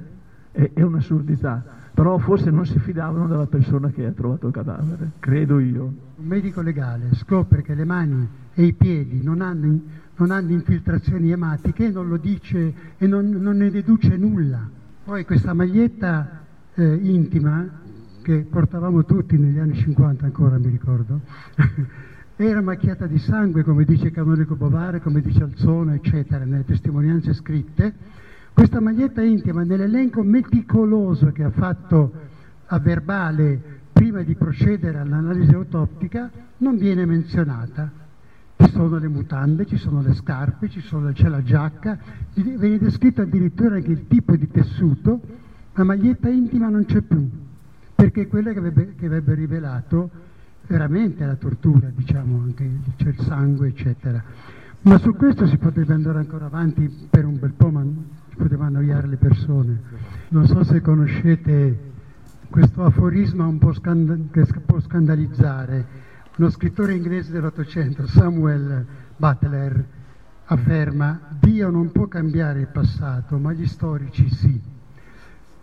è, 0.52 0.72
è 0.74 0.82
un'assurdità, 0.84 1.64
però 1.94 2.18
forse 2.20 2.52
non 2.52 2.66
si 2.66 2.78
fidavano 2.80 3.28
della 3.28 3.48
persona 3.48 3.90
che 3.90 4.06
ha 4.06 4.12
trovato 4.12 4.48
il 4.48 4.54
cadavere, 4.54 5.12
credo 5.20 5.60
io. 5.60 5.84
Un 6.18 6.26
medico 6.26 6.62
legale 6.62 7.16
scopre 7.16 7.64
che 7.64 7.74
le 7.74 7.86
mani 7.86 8.28
e 8.54 8.64
i 8.64 8.74
piedi 8.74 9.24
non 9.24 9.42
hanno, 9.42 9.80
non 10.18 10.30
hanno 10.30 10.52
infiltrazioni 10.52 11.32
ematiche, 11.32 11.90
non 11.90 12.08
lo 12.08 12.18
dice 12.18 12.74
e 12.98 13.08
non, 13.08 13.30
non 13.30 13.58
ne 13.58 13.72
deduce 13.72 14.16
nulla. 14.18 14.70
Poi 15.04 15.26
questa 15.26 15.54
maglietta 15.54 16.42
eh, 16.76 16.94
intima 17.02 17.86
che 18.28 18.40
portavamo 18.40 19.06
tutti 19.06 19.38
negli 19.38 19.58
anni 19.58 19.74
50 19.74 20.26
ancora, 20.26 20.58
mi 20.58 20.68
ricordo, 20.68 21.22
era 22.36 22.62
macchiata 22.62 23.08
di 23.08 23.20
sangue, 23.20 23.64
come 23.64 23.86
dice 23.86 24.12
Canonico 24.12 24.58
Bovare, 24.58 25.00
come 25.00 25.22
dice 25.22 25.44
Alzone, 25.44 25.96
eccetera, 25.96 26.44
nelle 26.44 26.66
testimonianze 26.66 27.34
scritte. 27.34 27.94
Questa 28.52 28.82
maglietta 28.82 29.22
intima, 29.22 29.64
nell'elenco 29.64 30.24
meticoloso 30.24 31.32
che 31.32 31.44
ha 31.44 31.52
fatto 31.52 32.12
a 32.66 32.78
verbale 32.80 33.62
prima 33.94 34.22
di 34.24 34.36
procedere 34.36 34.98
all'analisi 34.98 35.54
autoptica, 35.54 36.30
non 36.58 36.76
viene 36.76 37.06
menzionata. 37.06 37.90
Ci 38.58 38.72
sono 38.72 38.98
le 38.98 39.08
mutande, 39.08 39.66
ci 39.66 39.78
sono 39.78 40.02
le 40.02 40.14
scarpe, 40.16 40.70
sono, 40.82 41.14
c'è 41.14 41.30
la 41.30 41.44
giacca, 41.44 41.98
viene 42.34 42.78
descritto 42.78 43.22
addirittura 43.22 43.76
anche 43.76 43.92
il 43.92 44.06
tipo 44.06 44.36
di 44.36 44.50
tessuto, 44.50 45.22
la 45.72 45.84
maglietta 45.86 46.28
intima 46.28 46.68
non 46.68 46.84
c'è 46.84 47.00
più 47.00 47.46
perché 48.08 48.22
è 48.22 48.28
quella 48.28 48.54
che 48.54 48.60
avrebbe, 48.60 48.96
che 48.96 49.06
avrebbe 49.06 49.34
rivelato 49.34 50.10
veramente 50.68 51.26
la 51.26 51.36
tortura, 51.36 51.90
diciamo, 51.94 52.42
anche 52.42 52.70
c'è 52.96 53.10
il 53.10 53.20
sangue, 53.20 53.68
eccetera. 53.68 54.24
Ma 54.82 54.98
su 54.98 55.14
questo 55.14 55.46
si 55.46 55.58
potrebbe 55.58 55.94
andare 55.94 56.20
ancora 56.20 56.46
avanti 56.46 57.08
per 57.10 57.26
un 57.26 57.38
bel 57.38 57.52
po', 57.52 57.70
ma 57.70 57.84
si 58.30 58.36
poteva 58.36 58.68
annoiare 58.68 59.08
le 59.08 59.18
persone. 59.18 59.82
Non 60.30 60.48
so 60.48 60.64
se 60.64 60.80
conoscete 60.80 61.78
questo 62.50 62.86
aforisma 62.86 63.46
un 63.46 63.58
po 63.58 63.74
scand- 63.74 64.32
che 64.32 64.46
può 64.66 64.80
scandalizzare. 64.80 66.06
Uno 66.38 66.50
scrittore 66.50 66.94
inglese 66.94 67.34
dell'Ottocento, 67.34 68.08
Samuel 68.08 68.86
Butler, 69.18 69.86
afferma 70.46 71.20
Dio 71.42 71.70
non 71.70 71.92
può 71.92 72.08
cambiare 72.08 72.62
il 72.62 72.68
passato, 72.68 73.38
ma 73.38 73.52
gli 73.52 73.68
storici 73.68 74.30
sì. 74.30 74.62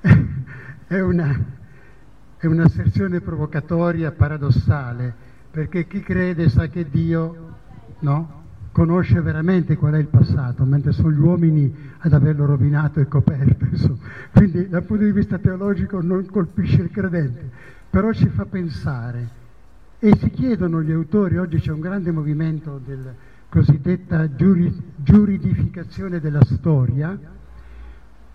è 0.87 1.00
una, 1.00 1.62
è 2.46 2.50
un'asserzione 2.50 3.20
provocatoria, 3.20 4.12
paradossale, 4.12 5.14
perché 5.50 5.87
chi 5.87 6.00
crede 6.00 6.48
sa 6.48 6.66
che 6.66 6.88
Dio 6.90 7.52
no, 8.00 8.42
conosce 8.70 9.20
veramente 9.20 9.76
qual 9.76 9.94
è 9.94 9.98
il 9.98 10.09
passato, 10.09 10.64
mentre 10.64 10.92
sono 10.92 11.11
gli 11.11 11.18
uomini 11.18 11.74
ad 11.98 12.12
averlo 12.12 12.44
rovinato 12.44 13.00
e 13.00 13.09
coperto. 13.09 13.64
Insomma. 13.64 13.98
Quindi 14.33 14.68
dal 14.68 14.83
punto 14.83 15.04
di 15.04 15.12
vista 15.12 15.38
teologico 15.38 16.02
non 16.02 16.26
colpisce 16.26 16.83
il 16.83 16.90
credente, 16.90 17.50
però 17.88 18.12
ci 18.12 18.28
fa 18.28 18.44
pensare. 18.44 19.42
E 19.98 20.14
si 20.18 20.28
chiedono 20.28 20.83
gli 20.83 20.92
autori, 20.92 21.38
oggi 21.38 21.59
c'è 21.61 21.72
un 21.72 21.80
grande 21.80 22.11
movimento 22.11 22.78
della 22.85 23.14
cosiddetta 23.48 24.35
giuri, 24.35 24.70
giuridificazione 24.96 26.20
della 26.20 26.44
storia, 26.44 27.18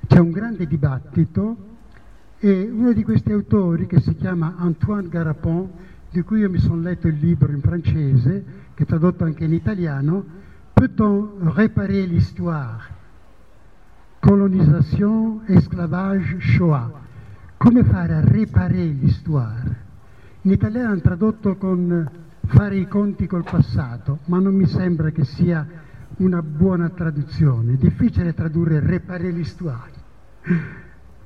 c'è 0.08 0.18
un 0.18 0.32
grande 0.32 0.66
dibattito 0.66 1.69
e 2.40 2.70
uno 2.72 2.94
di 2.94 3.04
questi 3.04 3.34
autori, 3.34 3.86
che 3.86 4.00
si 4.00 4.16
chiama 4.16 4.56
Antoine 4.58 5.10
Garapon, 5.10 5.70
di 6.10 6.22
cui 6.22 6.40
io 6.40 6.50
mi 6.50 6.58
sono 6.58 6.82
letto 6.82 7.08
il 7.08 7.18
libro 7.20 7.52
in 7.52 7.60
francese, 7.60 8.46
che 8.74 8.84
è 8.84 8.86
tradotto 8.86 9.26
anche 9.26 9.44
in 9.44 9.54
italiano, 9.54 10.26
Peut-on 10.74 11.52
réparer 11.54 12.08
l'histoire? 12.08 12.98
Colonisation, 14.22 15.42
esclavage, 15.46 16.40
Shoah. 16.40 16.90
Come 17.58 17.84
fare 17.84 18.14
a 18.14 18.22
riparare 18.22 18.86
l'histoire? 18.86 19.88
In 20.44 20.52
italiano 20.52 20.92
hanno 20.92 21.02
tradotto 21.02 21.58
con 21.58 22.10
fare 22.46 22.78
i 22.78 22.88
conti 22.88 23.28
col 23.28 23.44
passato, 23.44 24.20
ma 24.26 24.40
non 24.40 24.56
mi 24.56 24.66
sembra 24.66 25.10
che 25.10 25.26
sia 25.26 25.68
una 26.18 26.42
buona 26.42 26.88
traduzione. 26.88 27.74
È 27.74 27.76
difficile 27.76 28.34
tradurre 28.34 28.80
réparer 28.80 29.34
l'histoire. 29.34 29.92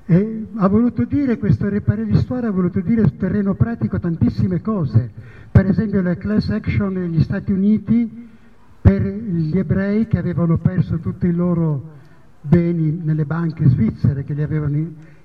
E 0.06 0.48
ha 0.56 0.68
voluto 0.68 1.06
dire, 1.06 1.38
questo 1.38 1.70
reparare 1.70 2.04
l'histoire 2.04 2.48
ha 2.48 2.52
voluto 2.52 2.82
dire 2.82 3.04
sul 3.04 3.16
terreno 3.16 3.54
pratico 3.54 4.00
tantissime 4.00 4.60
cose. 4.60 5.10
Per 5.50 5.66
esempio 5.66 6.02
la 6.02 6.18
class 6.18 6.50
action 6.50 6.94
negli 6.94 7.22
Stati 7.22 7.54
Uniti 7.54 8.30
per 8.82 9.02
gli 9.02 9.58
ebrei 9.58 10.08
che 10.08 10.18
avevano 10.18 10.58
perso 10.58 10.98
tutti 10.98 11.28
i 11.28 11.34
loro 11.34 11.92
beni 12.42 13.00
nelle 13.02 13.24
banche 13.24 13.66
svizzere, 13.70 14.26
che 14.26 14.34
li 14.34 14.42
avevano 14.42 14.78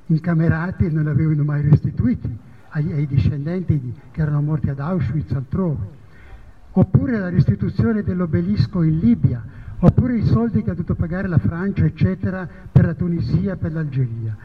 incamerati 0.07 0.85
e 0.85 0.91
non 0.91 1.03
li 1.03 1.11
avevano 1.11 1.43
mai 1.43 1.63
restituiti 1.63 2.39
ai, 2.69 2.93
ai 2.93 3.07
discendenti 3.09 3.81
di, 3.81 3.93
che 4.13 4.21
erano 4.21 4.43
morti 4.43 4.71
ad 4.71 4.79
Auschwitz 4.79 5.33
altrove. 5.33 5.97
Oppure 6.71 7.19
la 7.19 7.31
restituzione 7.31 8.05
dell'obelisco 8.05 8.83
in 8.83 8.99
Libia, 8.99 9.43
oppure 9.81 10.19
i 10.19 10.25
soldi 10.25 10.63
che 10.63 10.71
ha 10.71 10.75
dovuto 10.75 10.95
pagare 10.95 11.27
la 11.27 11.39
Francia, 11.39 11.85
eccetera, 11.85 12.49
per 12.71 12.85
la 12.85 12.95
Tunisia, 12.95 13.57
per 13.57 13.73
l'Algeria 13.73 14.37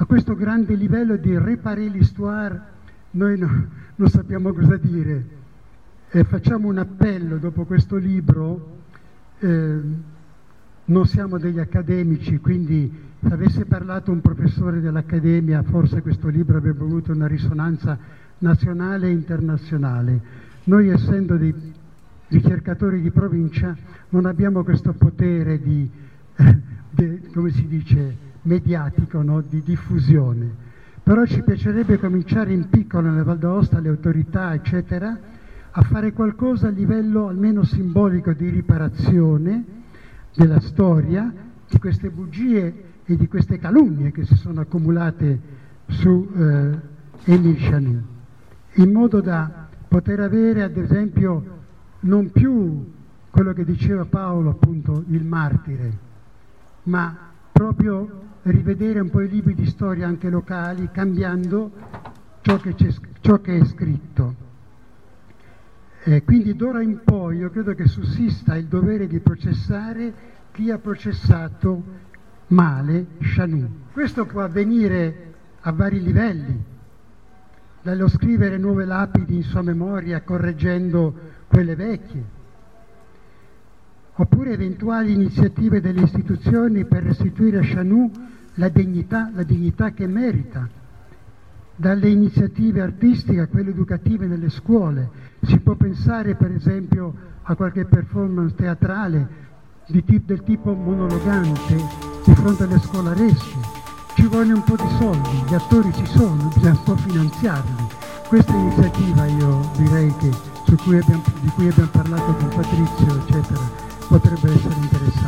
a 0.00 0.04
questo 0.04 0.36
grande 0.36 0.74
livello 0.76 1.16
di 1.16 1.36
réparer 1.36 1.90
l'histoire 1.90 2.76
noi 3.10 3.36
no, 3.36 3.66
non 3.96 4.08
sappiamo 4.08 4.52
cosa 4.52 4.76
dire. 4.76 5.36
Eh, 6.10 6.22
facciamo 6.22 6.68
un 6.68 6.78
appello 6.78 7.36
dopo 7.38 7.64
questo 7.64 7.96
libro, 7.96 8.76
eh, 9.40 9.80
non 10.84 11.06
siamo 11.06 11.38
degli 11.38 11.58
accademici, 11.58 12.38
quindi 12.38 13.06
se 13.20 13.32
avesse 13.32 13.64
parlato 13.64 14.12
un 14.12 14.20
professore 14.20 14.80
dell'Accademia 14.80 15.64
forse 15.64 16.00
questo 16.00 16.28
libro 16.28 16.58
avrebbe 16.58 16.84
avuto 16.84 17.10
una 17.10 17.26
risonanza 17.26 17.98
nazionale 18.38 19.08
e 19.08 19.12
internazionale. 19.12 20.20
Noi 20.64 20.90
essendo 20.90 21.36
dei 21.36 21.74
ricercatori 22.28 23.00
di 23.00 23.10
provincia 23.10 23.76
non 24.10 24.26
abbiamo 24.26 24.62
questo 24.62 24.92
potere 24.92 25.60
di, 25.60 25.90
eh, 26.36 26.58
de, 26.90 27.20
come 27.32 27.50
si 27.50 27.66
dice, 27.66 28.26
mediatico, 28.48 29.22
no? 29.22 29.42
di 29.42 29.62
diffusione. 29.62 30.66
Però 31.02 31.24
ci 31.26 31.42
piacerebbe 31.42 31.98
cominciare 31.98 32.52
in 32.52 32.68
piccolo 32.68 33.08
nella 33.08 33.22
Val 33.22 33.38
d'Aosta, 33.38 33.78
le 33.78 33.88
autorità, 33.88 34.54
eccetera, 34.54 35.16
a 35.70 35.82
fare 35.82 36.12
qualcosa 36.12 36.68
a 36.68 36.70
livello 36.70 37.28
almeno 37.28 37.62
simbolico 37.62 38.32
di 38.32 38.48
riparazione 38.48 39.64
della 40.34 40.60
storia, 40.60 41.32
di 41.68 41.78
queste 41.78 42.10
bugie 42.10 42.84
e 43.04 43.16
di 43.16 43.28
queste 43.28 43.58
calunnie 43.58 44.10
che 44.10 44.24
si 44.24 44.34
sono 44.34 44.60
accumulate 44.60 45.40
su 45.86 46.28
eh, 46.34 46.78
Emil 47.24 47.56
Chanou, 47.58 48.02
in 48.74 48.92
modo 48.92 49.20
da 49.20 49.68
poter 49.86 50.20
avere, 50.20 50.62
ad 50.62 50.76
esempio, 50.76 51.56
non 52.00 52.30
più 52.30 52.92
quello 53.30 53.52
che 53.52 53.64
diceva 53.64 54.04
Paolo, 54.04 54.50
appunto, 54.50 55.04
il 55.08 55.24
martire, 55.24 55.92
ma 56.84 57.16
proprio 57.52 58.26
rivedere 58.50 59.00
un 59.00 59.10
po' 59.10 59.20
i 59.20 59.28
libri 59.28 59.54
di 59.54 59.66
storia 59.66 60.06
anche 60.06 60.28
locali, 60.28 60.90
cambiando 60.92 61.70
ciò 62.42 62.56
che, 62.58 62.74
ciò 63.20 63.40
che 63.40 63.58
è 63.58 63.64
scritto. 63.64 64.46
Eh, 66.04 66.22
quindi 66.22 66.54
d'ora 66.54 66.80
in 66.80 67.00
poi 67.04 67.38
io 67.38 67.50
credo 67.50 67.74
che 67.74 67.86
sussista 67.86 68.56
il 68.56 68.66
dovere 68.66 69.06
di 69.06 69.18
processare 69.18 70.36
chi 70.52 70.70
ha 70.70 70.78
processato 70.78 71.82
male 72.48 73.06
Chanou. 73.20 73.68
Questo 73.92 74.24
può 74.24 74.42
avvenire 74.42 75.34
a 75.60 75.72
vari 75.72 76.02
livelli, 76.02 76.64
dallo 77.82 78.08
scrivere 78.08 78.56
nuove 78.56 78.84
lapidi 78.84 79.36
in 79.36 79.42
sua 79.42 79.62
memoria 79.62 80.22
correggendo 80.22 81.14
quelle 81.46 81.74
vecchie, 81.74 82.24
oppure 84.14 84.52
eventuali 84.52 85.12
iniziative 85.12 85.80
delle 85.80 86.02
istituzioni 86.02 86.84
per 86.84 87.02
restituire 87.02 87.58
a 87.58 87.62
Chanou 87.62 88.10
la 88.58 88.68
dignità, 88.68 89.30
la 89.32 89.44
dignità 89.44 89.92
che 89.92 90.06
merita, 90.06 90.68
dalle 91.74 92.08
iniziative 92.08 92.80
artistiche 92.80 93.40
a 93.40 93.46
quelle 93.46 93.70
educative 93.70 94.26
nelle 94.26 94.50
scuole. 94.50 95.08
Si 95.42 95.58
può 95.60 95.74
pensare 95.74 96.34
per 96.34 96.50
esempio 96.50 97.14
a 97.42 97.54
qualche 97.54 97.84
performance 97.84 98.54
teatrale 98.56 99.46
tip, 99.86 100.24
del 100.26 100.42
tipo 100.42 100.74
monologante 100.74 101.76
di 102.24 102.34
fronte 102.34 102.64
alle 102.64 102.80
scolaresche. 102.80 103.58
Ci 104.16 104.26
vuole 104.26 104.52
un 104.52 104.64
po' 104.64 104.74
di 104.74 104.88
soldi, 104.98 105.44
gli 105.48 105.54
attori 105.54 105.92
ci 105.94 106.06
sono, 106.06 106.50
bisogna 106.52 106.72
un 106.72 106.82
po' 106.82 106.96
finanziarli. 106.96 107.86
Questa 108.26 108.52
iniziativa 108.52 109.24
io 109.26 109.70
direi 109.76 110.12
che, 110.16 110.30
cui 110.82 110.98
abbiamo, 110.98 111.22
di 111.40 111.48
cui 111.50 111.68
abbiamo 111.68 111.90
parlato 111.90 112.34
con 112.34 112.48
Patrizio, 112.48 113.16
eccetera, 113.20 113.60
potrebbe 114.08 114.52
essere 114.52 114.74
interessante. 114.74 115.27